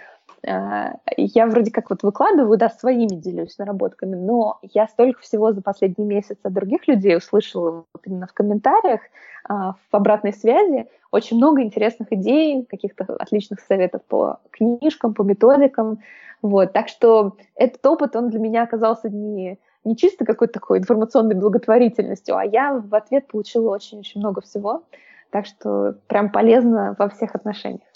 [0.45, 6.05] я вроде как вот выкладываю, да, своими делюсь наработками, но я столько всего за последний
[6.05, 9.03] месяц от других людей услышала вот именно в комментариях,
[9.49, 15.99] а, в обратной связи, очень много интересных идей, каких-то отличных советов по книжкам, по методикам,
[16.43, 21.37] вот, так что этот опыт, он для меня оказался не, не чисто какой-то такой информационной
[21.37, 24.83] благотворительностью, а я в ответ получила очень-очень много всего,
[25.31, 27.92] так что прям полезно во всех отношениях.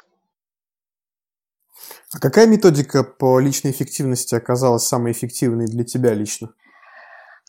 [2.14, 6.50] А какая методика по личной эффективности оказалась самой эффективной для тебя лично?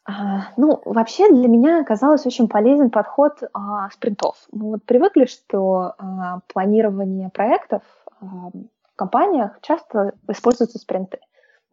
[0.06, 4.36] А, ну, вообще для меня оказалось очень полезен подход а, спринтов.
[4.52, 7.82] Мы вот привыкли, что а, планирование проектов
[8.22, 11.20] а, в компаниях часто используются спринты.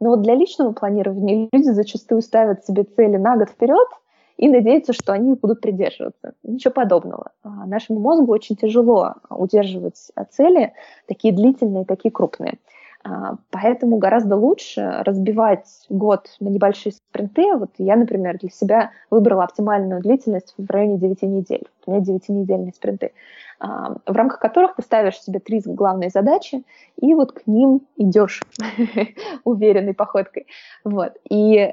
[0.01, 3.88] Но вот для личного планирования люди зачастую ставят себе цели на год вперед
[4.37, 6.35] и надеются, что они будут придерживаться.
[6.42, 7.33] Ничего подобного.
[7.42, 10.73] А, нашему мозгу очень тяжело удерживать цели
[11.07, 12.59] такие длительные, такие крупные.
[13.05, 17.55] А, поэтому гораздо лучше разбивать год на небольшие спринты.
[17.55, 21.64] Вот я, например, для себя выбрала оптимальную длительность в районе 9 недель.
[21.87, 23.12] У меня 9-недельные спринты,
[23.61, 26.64] а, в рамках которых ты ставишь себе три главные задачи,
[27.01, 28.42] и вот к ним идешь
[29.44, 30.47] уверенной походкой.
[30.83, 31.12] Вот.
[31.29, 31.73] И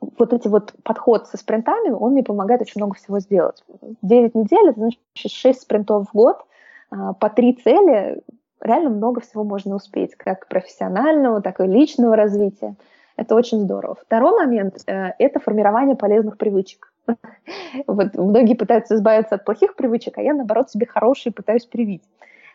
[0.00, 3.62] вот эти вот подход со спринтами, он мне помогает очень много всего сделать.
[4.02, 6.44] 9 недель, это значит 6 спринтов в год,
[6.90, 8.22] а, по три цели,
[8.60, 12.76] реально много всего можно успеть, как профессионального, так и личного развития.
[13.16, 13.96] Это очень здорово.
[14.00, 16.92] Второй момент э,– это формирование полезных привычек.
[17.86, 22.02] Вот многие пытаются избавиться от плохих привычек, а я, наоборот, себе хорошие пытаюсь привить.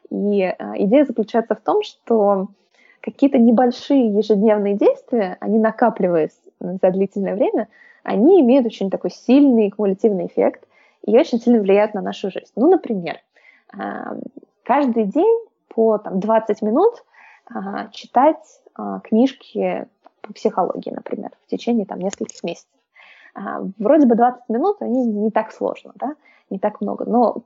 [0.10, 2.48] И э, идея заключается в том, что
[3.02, 7.68] какие-то небольшие ежедневные действия, они накапливаясь за длительное время,
[8.04, 10.68] они имеют очень такой сильный кумулятивный эффект
[11.06, 12.52] и очень сильно влияют на нашу жизнь.
[12.56, 13.18] Ну, например,
[13.78, 14.20] э,
[14.64, 17.04] каждый день по там, 20 минут
[17.50, 19.88] а, читать а, книжки
[20.22, 22.70] по психологии, например, в течение там, нескольких месяцев.
[23.34, 26.16] А, вроде бы 20 минут, они не так сложно, да,
[26.50, 27.44] не так много, но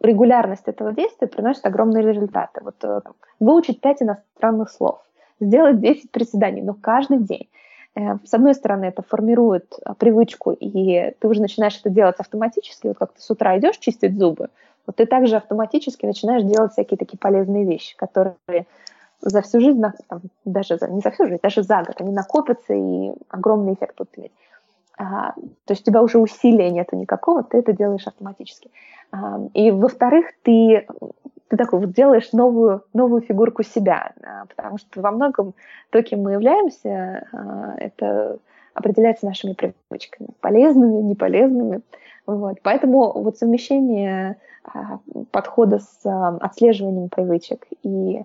[0.00, 2.60] регулярность этого действия приносит огромные результаты.
[2.62, 3.00] Вот э,
[3.40, 5.00] выучить 5 иностранных слов,
[5.40, 7.48] сделать 10 приседаний, но каждый день.
[7.94, 12.88] Э, с одной стороны, это формирует привычку, и ты уже начинаешь это делать автоматически.
[12.88, 14.48] Вот как ты с утра идешь чистить зубы,
[14.86, 18.36] вот ты также автоматически начинаешь делать всякие такие полезные вещи, которые
[19.20, 22.74] за всю жизнь, там, даже за, не за всю жизнь, даже за год, они накопятся
[22.74, 24.32] и огромный эффект будут иметь.
[24.96, 25.34] То
[25.68, 28.70] есть у тебя уже усилия нету никакого, ты это делаешь автоматически.
[29.52, 30.86] И во-вторых, ты,
[31.48, 35.54] ты такой вот делаешь новую, новую фигурку себя, а, потому что во многом
[35.90, 38.38] то, кем мы являемся, а, это
[38.74, 41.80] определяется нашими привычками, полезными, неполезными.
[42.26, 42.58] Вот.
[42.62, 44.98] Поэтому вот совмещение а,
[45.30, 46.00] подхода с
[46.40, 48.22] отслеживанием привычек и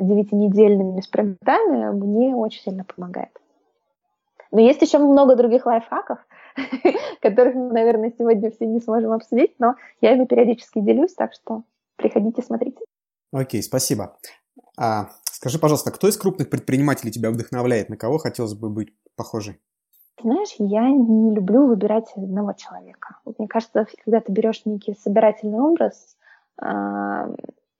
[0.00, 3.30] девятинедельными спринтами мне очень сильно помогает.
[4.50, 6.18] Но есть еще много других лайфхаков,
[7.20, 11.62] которых мы, наверное, сегодня все не сможем обсудить, но я ими периодически делюсь, так что
[11.96, 12.78] приходите, смотрите.
[13.32, 14.16] Окей, спасибо.
[14.78, 17.88] А, скажи, пожалуйста, кто из крупных предпринимателей тебя вдохновляет?
[17.88, 19.60] На кого хотелось бы быть похожей?
[20.22, 23.18] Знаешь, я не люблю выбирать одного человека.
[23.38, 26.16] Мне кажется, когда ты берешь некий собирательный образ,
[26.58, 27.28] а,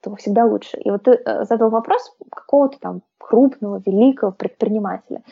[0.02, 0.76] то всегда лучше.
[0.78, 5.22] И вот ты э, задал вопрос какого-то там крупного, великого предпринимателя.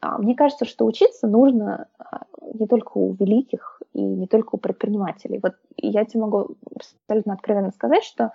[0.00, 2.22] А, мне кажется, что учиться нужно а,
[2.54, 5.40] не только у великих и не только у предпринимателей.
[5.42, 8.32] Вот я тебе могу абсолютно откровенно сказать, что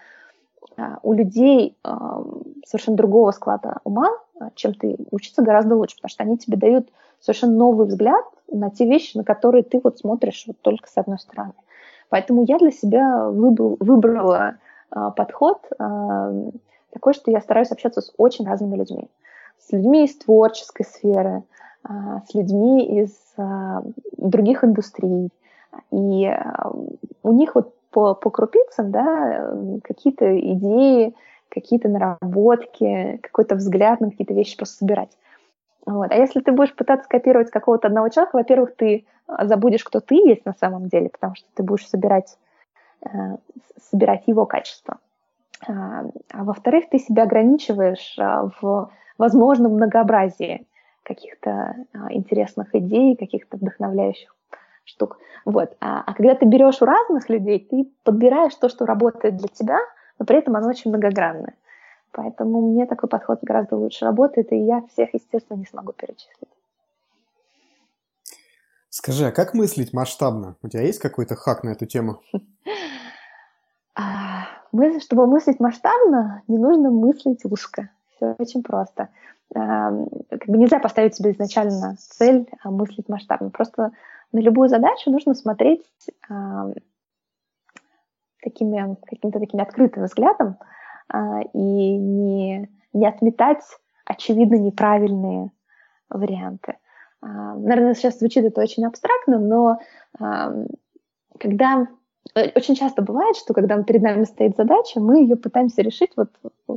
[1.04, 1.78] у людей
[2.66, 4.10] совершенно другого склада ума,
[4.56, 6.90] чем ты, учиться гораздо лучше, потому что они тебе дают
[7.22, 11.20] совершенно новый взгляд на те вещи, на которые ты вот смотришь вот только с одной
[11.20, 11.54] стороны.
[12.10, 14.56] Поэтому я для себя выбрал, выбрала
[14.90, 15.62] подход
[16.92, 19.08] такой, что я стараюсь общаться с очень разными людьми.
[19.60, 21.44] С людьми из творческой сферы,
[21.88, 21.92] э,
[22.28, 23.82] с людьми из э,
[24.18, 25.30] других индустрий.
[25.92, 26.44] И э,
[27.24, 29.52] у них вот по, по крупицам да,
[29.84, 31.16] какие-то идеи,
[31.50, 35.18] какие-то наработки, какой-то взгляд на какие-то вещи просто собирать.
[35.86, 36.12] Вот.
[36.12, 40.16] А если ты будешь пытаться копировать какого-то одного человека, во-первых, ты а, забудешь, кто ты
[40.16, 42.38] есть на самом деле, потому что ты будешь собирать,
[43.06, 43.38] э,
[43.90, 44.98] собирать его качество.
[45.68, 50.68] А, а во-вторых, ты себя ограничиваешь а, в возможном многообразии
[51.04, 54.36] каких-то а, интересных идей, каких-то вдохновляющих
[54.84, 55.18] штук.
[55.46, 55.76] Вот.
[55.80, 59.80] А, а когда ты берешь у разных людей, ты подбираешь то, что работает для тебя,
[60.20, 61.56] но при этом оно очень многогранное.
[62.12, 66.50] Поэтому мне такой подход гораздо лучше работает, и я всех, естественно, не смогу перечислить.
[68.90, 70.56] Скажи, а как мыслить масштабно?
[70.62, 72.22] У тебя есть какой-то хак на эту тему?
[73.98, 74.48] А,
[75.00, 77.92] чтобы мыслить масштабно, не нужно мыслить узко.
[78.16, 79.10] Все очень просто.
[79.54, 79.92] А,
[80.30, 83.50] как бы нельзя поставить себе изначально цель а, мыслить масштабно.
[83.50, 83.92] Просто
[84.32, 85.84] на любую задачу нужно смотреть
[88.46, 90.58] такими, каким-то таким открытым взглядом,
[91.10, 93.64] а, и не, не отметать
[94.06, 95.52] очевидно неправильные
[96.10, 96.78] варианты.
[97.22, 99.80] А, наверное, сейчас звучит это очень абстрактно, но
[100.20, 100.54] а,
[101.40, 101.88] когда
[102.36, 106.30] э, очень часто бывает, что когда перед нами стоит задача, мы ее пытаемся решить вот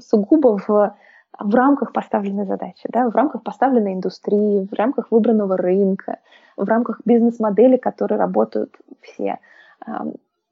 [0.02, 0.96] сугубо в,
[1.38, 6.18] в рамках поставленной задачи, да, в рамках поставленной индустрии, в рамках выбранного рынка,
[6.56, 9.38] в рамках бизнес-модели, которые работают все.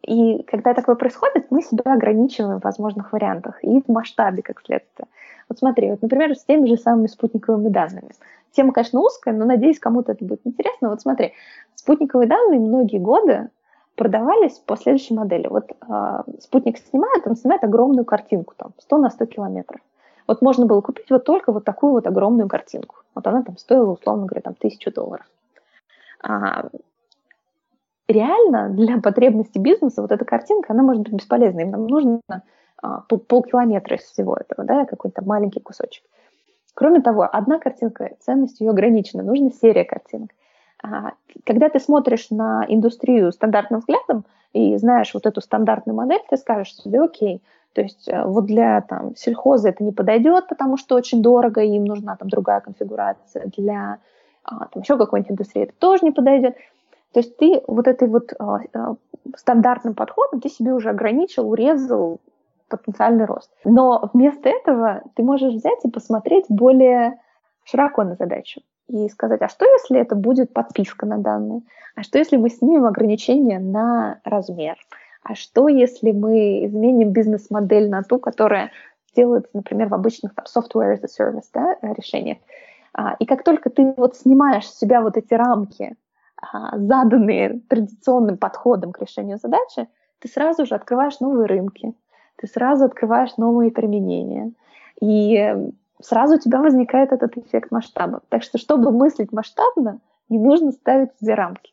[0.02, 5.08] И когда такое происходит, мы себя ограничиваем в возможных вариантах и в масштабе, как следствие.
[5.48, 8.10] Вот смотри, вот, например, с теми же самыми спутниковыми данными.
[8.52, 10.90] Тема, конечно, узкая, но надеюсь, кому-то это будет интересно.
[10.90, 11.32] Вот смотри,
[11.74, 13.50] спутниковые данные многие годы
[13.96, 15.48] продавались по следующей модели.
[15.48, 19.80] Вот э, спутник снимает, он снимает огромную картинку, там, 100 на 100 километров.
[20.26, 22.96] Вот можно было купить вот только вот такую вот огромную картинку.
[23.14, 25.26] Вот она там стоила, условно говоря, там, тысячу долларов.
[26.22, 26.68] А,
[28.08, 31.62] реально для потребностей бизнеса вот эта картинка, она может быть бесполезной.
[31.64, 32.20] Им нам нужно
[32.82, 36.04] а, пол, полкилометра из всего этого, да, какой-то маленький кусочек.
[36.74, 40.30] Кроме того, одна картинка, ценность ее ограничена, нужна серия картинок.
[40.82, 41.12] А,
[41.44, 46.74] когда ты смотришь на индустрию стандартным взглядом и знаешь вот эту стандартную модель, ты скажешь
[46.74, 47.42] себе, окей,
[47.76, 51.84] то есть э, вот для там, сельхоза это не подойдет, потому что очень дорого, им
[51.84, 53.50] нужна там другая конфигурация.
[53.54, 53.98] Для
[54.44, 56.56] а, там, еще какой-нибудь индустрии это тоже не подойдет.
[57.12, 58.94] То есть ты вот этой вот э,
[59.36, 62.18] стандартным подходом ты себе уже ограничил, урезал
[62.70, 63.50] потенциальный рост.
[63.64, 67.20] Но вместо этого ты можешь взять и посмотреть более
[67.64, 71.60] широко на задачу и сказать, а что если это будет подписка на данные?
[71.94, 74.78] А что если мы снимем ограничения на размер?
[75.28, 78.70] А что если мы изменим бизнес-модель на ту, которая
[79.16, 82.38] делается, например, в обычных там, software as a service да, решениях?
[82.92, 85.96] А, и как только ты вот снимаешь с себя вот эти рамки
[86.40, 89.88] а, заданные традиционным подходом к решению задачи,
[90.20, 91.92] ты сразу же открываешь новые рынки,
[92.36, 94.52] ты сразу открываешь новые применения.
[95.00, 98.20] И сразу у тебя возникает этот эффект масштаба.
[98.28, 99.98] Так что, чтобы мыслить масштабно,
[100.28, 101.72] не нужно ставить себе рамки.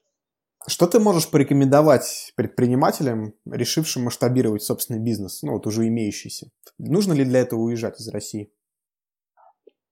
[0.68, 6.48] Что ты можешь порекомендовать предпринимателям, решившим масштабировать собственный бизнес, ну вот уже имеющийся?
[6.78, 8.52] Нужно ли для этого уезжать из России?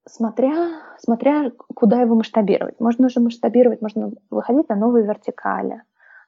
[0.08, 2.80] смотря, смотря куда его масштабировать.
[2.80, 5.84] Можно уже масштабировать, можно выходить на новые вертикали,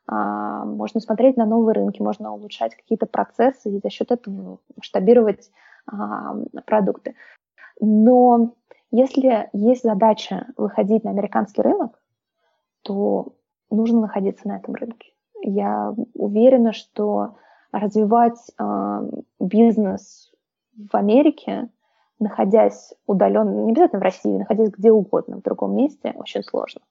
[0.07, 5.49] а, можно смотреть на новые рынки, можно улучшать какие-то процессы и за счет этого масштабировать
[5.85, 6.35] а,
[6.65, 7.15] продукты.
[7.79, 8.53] Но
[8.91, 11.99] если есть задача выходить на американский рынок,
[12.83, 13.33] то
[13.73, 15.11] нужно находиться на этом рынке.
[15.41, 17.35] Я уверена, что
[17.71, 19.09] развивать э,
[19.39, 20.31] бизнес
[20.75, 21.69] в Америке
[22.23, 26.81] находясь удаленно, не обязательно в России, находясь где угодно, в другом месте, очень сложно.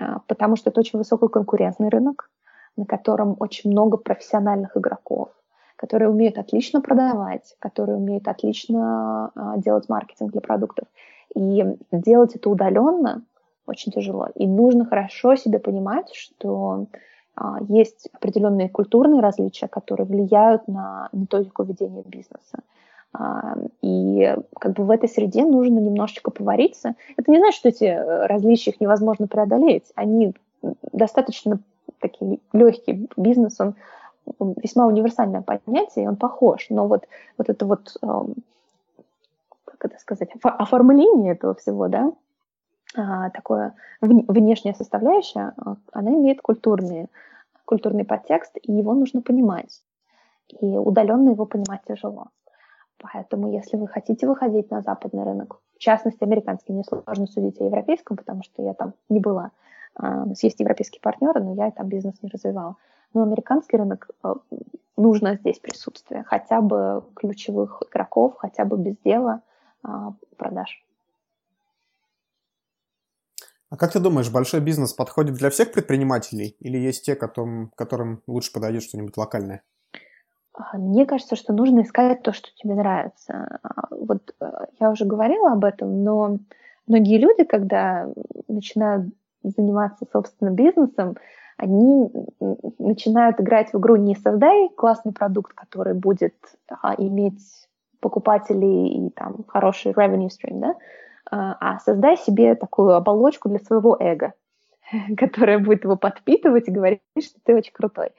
[0.00, 2.30] А, потому что это очень высокий конкурентный рынок,
[2.76, 5.28] на котором очень много профессиональных игроков,
[5.76, 10.86] которые умеют отлично продавать, которые умеют отлично а, делать маркетинг для продуктов.
[11.34, 13.24] И делать это удаленно
[13.72, 14.28] очень тяжело.
[14.34, 16.86] И нужно хорошо себе понимать, что
[17.34, 22.60] а, есть определенные культурные различия, которые влияют на методику ведения бизнеса.
[23.12, 26.94] А, и как бы в этой среде нужно немножечко повариться.
[27.16, 29.92] Это не значит, что эти э, различия их невозможно преодолеть.
[29.94, 30.34] Они
[30.92, 31.58] достаточно
[32.00, 33.06] такие легкие.
[33.16, 33.74] Бизнес, он
[34.62, 36.66] весьма универсальное понятие, и он похож.
[36.70, 37.04] Но вот,
[37.38, 37.96] вот это вот
[39.82, 42.12] как это сказать, оформление этого всего, да,
[42.94, 47.06] такое внешняя составляющая, а, она имеет культурный,
[47.64, 49.82] культурный подтекст, и его нужно понимать.
[50.60, 52.28] И удаленно его понимать тяжело.
[52.98, 57.64] Поэтому, если вы хотите выходить на западный рынок, в частности, американский, мне сложно судить о
[57.64, 59.50] европейском, потому что я там не была.
[59.94, 62.76] А, у нас есть европейские партнеры, но я там бизнес не развивала.
[63.14, 64.08] Но американский рынок
[64.96, 69.42] нужно здесь присутствие, хотя бы ключевых игроков, хотя бы без дела
[70.38, 70.82] продаж.
[73.72, 78.20] А как ты думаешь, большой бизнес подходит для всех предпринимателей или есть те, которым, которым
[78.26, 79.62] лучше подойдет что-нибудь локальное?
[80.52, 83.60] А, мне кажется, что нужно искать то, что тебе нравится.
[83.62, 86.36] А, вот э, я уже говорила об этом, но
[86.86, 88.10] многие люди, когда
[88.46, 89.06] начинают
[89.42, 91.16] заниматься собственным бизнесом,
[91.56, 92.10] они
[92.78, 96.34] начинают играть в игру не создай классный продукт, который будет
[96.68, 97.40] а, иметь
[98.00, 100.74] покупателей и там хороший revenue stream, да,
[101.32, 104.34] а, а создай себе такую оболочку для своего эго,
[105.16, 108.10] которая будет его подпитывать и говорить, что ты очень крутой.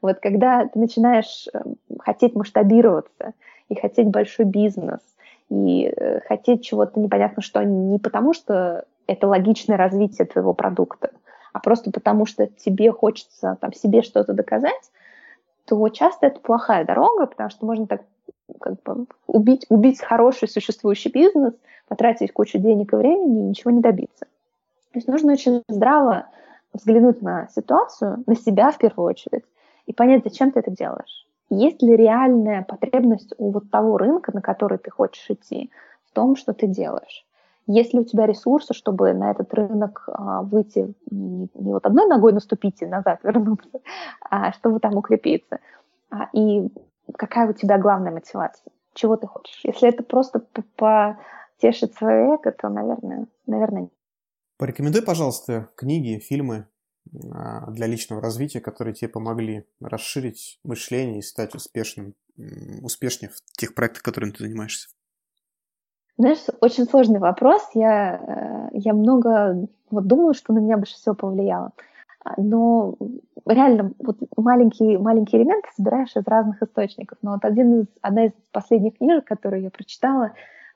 [0.00, 3.34] Вот когда ты начинаешь эм, хотеть масштабироваться
[3.68, 5.00] и хотеть большой бизнес,
[5.50, 11.10] и э, хотеть чего-то непонятно что, не потому что это логичное развитие твоего продукта,
[11.52, 14.90] а просто потому что тебе хочется там себе что-то доказать,
[15.66, 18.00] то часто это плохая дорога, потому что можно так
[18.60, 21.52] как бы убить, убить хороший существующий бизнес,
[21.92, 24.24] потратить кучу денег и времени и ничего не добиться.
[24.92, 26.24] То есть нужно очень здраво
[26.72, 29.44] взглянуть на ситуацию, на себя в первую очередь,
[29.84, 31.26] и понять, зачем ты это делаешь.
[31.50, 35.70] Есть ли реальная потребность у вот того рынка, на который ты хочешь идти,
[36.06, 37.26] в том, что ты делаешь?
[37.66, 42.32] Есть ли у тебя ресурсы, чтобы на этот рынок а, выйти, не, вот одной ногой
[42.32, 43.80] наступить и назад вернуться,
[44.30, 45.58] а чтобы там укрепиться?
[46.10, 46.70] А, и
[47.18, 48.72] какая у тебя главная мотивация?
[48.94, 49.60] Чего ты хочешь?
[49.62, 50.42] Если это просто
[51.62, 53.92] потешить свое эго, то, наверное, наверное, нет.
[54.58, 56.66] Порекомендуй, пожалуйста, книги, фильмы
[57.32, 62.14] а, для личного развития, которые тебе помогли расширить мышление и стать успешным,
[62.82, 64.88] успешнее в тех проектах, которыми ты занимаешься.
[66.18, 67.62] Знаешь, очень сложный вопрос.
[67.74, 71.72] Я, э, я много вот думала, что на меня больше всего повлияло.
[72.24, 72.96] А, но
[73.46, 77.18] реально вот маленькие, маленькие элементы собираешь из разных источников.
[77.22, 80.32] Но вот один из, одна из последних книжек, которую я прочитала,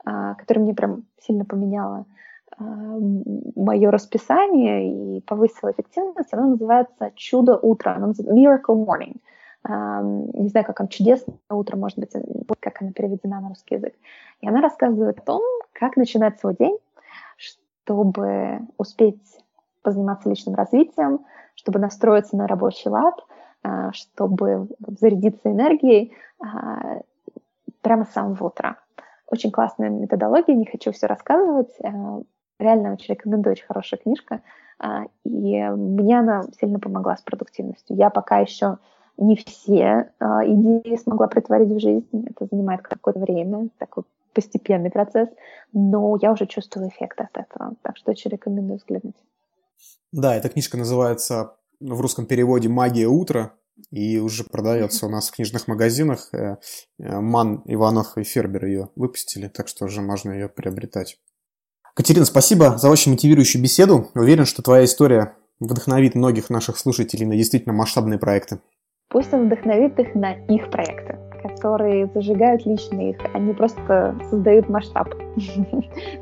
[0.06, 2.06] которая мне прям сильно поменяла
[2.56, 9.16] а, мое расписание и повысила эффективность, она называется «Чудо утра», она называется «Miracle Morning».
[9.68, 13.94] Не знаю, как там «Чудесное утро», может быть, вот как она переведена на русский язык.
[14.40, 15.42] И она рассказывает о том,
[15.72, 16.78] как начинать свой день,
[17.36, 19.20] чтобы успеть
[19.82, 21.20] позаниматься личным развитием,
[21.54, 23.14] чтобы настроиться на рабочий лад,
[23.62, 24.68] а, чтобы
[25.00, 27.00] зарядиться энергией а,
[27.82, 28.78] прямо с самого утра.
[29.28, 31.70] Очень классная методология, не хочу все рассказывать.
[31.82, 32.20] А,
[32.58, 34.42] реально очень рекомендую, очень хорошая книжка.
[35.24, 37.96] И мне она сильно помогла с продуктивностью.
[37.96, 38.78] Я пока еще
[39.16, 42.26] не все идеи смогла притворить в жизнь.
[42.28, 44.04] Это занимает какое-то время, такой
[44.34, 45.30] постепенный процесс.
[45.72, 47.72] Но я уже чувствую эффект от этого.
[47.82, 49.16] Так что очень рекомендую взглянуть.
[50.12, 53.52] Да, эта книжка называется в русском переводе «Магия утра»,
[53.90, 56.28] и уже продается у нас в книжных магазинах.
[56.32, 56.56] Э,
[56.98, 61.18] э, Ман, Иванов и Фербер ее выпустили, так что уже можно ее приобретать.
[61.94, 64.10] Катерина, спасибо за очень мотивирующую беседу.
[64.14, 68.60] Уверен, что твоя история вдохновит многих наших слушателей на действительно масштабные проекты.
[69.08, 75.08] Пусть он вдохновит их на их проекты, которые зажигают лично их, они просто создают масштаб.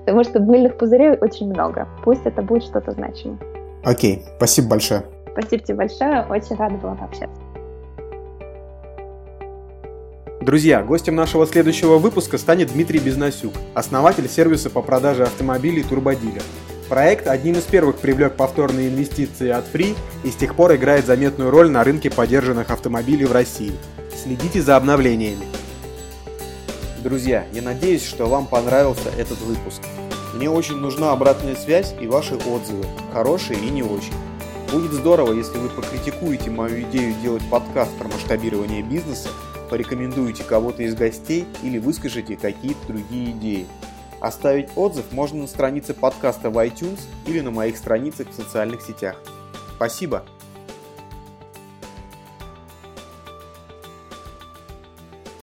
[0.06, 1.88] Потому что мыльных пузырей очень много.
[2.04, 3.38] Пусть это будет что-то значимое.
[3.84, 5.04] Окей, спасибо большое.
[5.36, 7.40] Спасибо тебе большое, очень рада была пообщаться.
[10.40, 16.42] Друзья, гостем нашего следующего выпуска станет Дмитрий Безносюк, основатель сервиса по продаже автомобилей Турбодилер.
[16.88, 21.50] Проект одним из первых привлек повторные инвестиции от Free и с тех пор играет заметную
[21.50, 23.72] роль на рынке поддержанных автомобилей в России.
[24.14, 25.46] Следите за обновлениями.
[27.02, 29.82] Друзья, я надеюсь, что вам понравился этот выпуск.
[30.34, 34.12] Мне очень нужна обратная связь и ваши отзывы, хорошие и не очень.
[34.70, 39.28] Будет здорово, если вы покритикуете мою идею делать подкаст про масштабирование бизнеса,
[39.70, 43.66] порекомендуете кого-то из гостей или выскажете какие-то другие идеи.
[44.20, 49.16] Оставить отзыв можно на странице подкаста в iTunes или на моих страницах в социальных сетях.
[49.76, 50.24] Спасибо!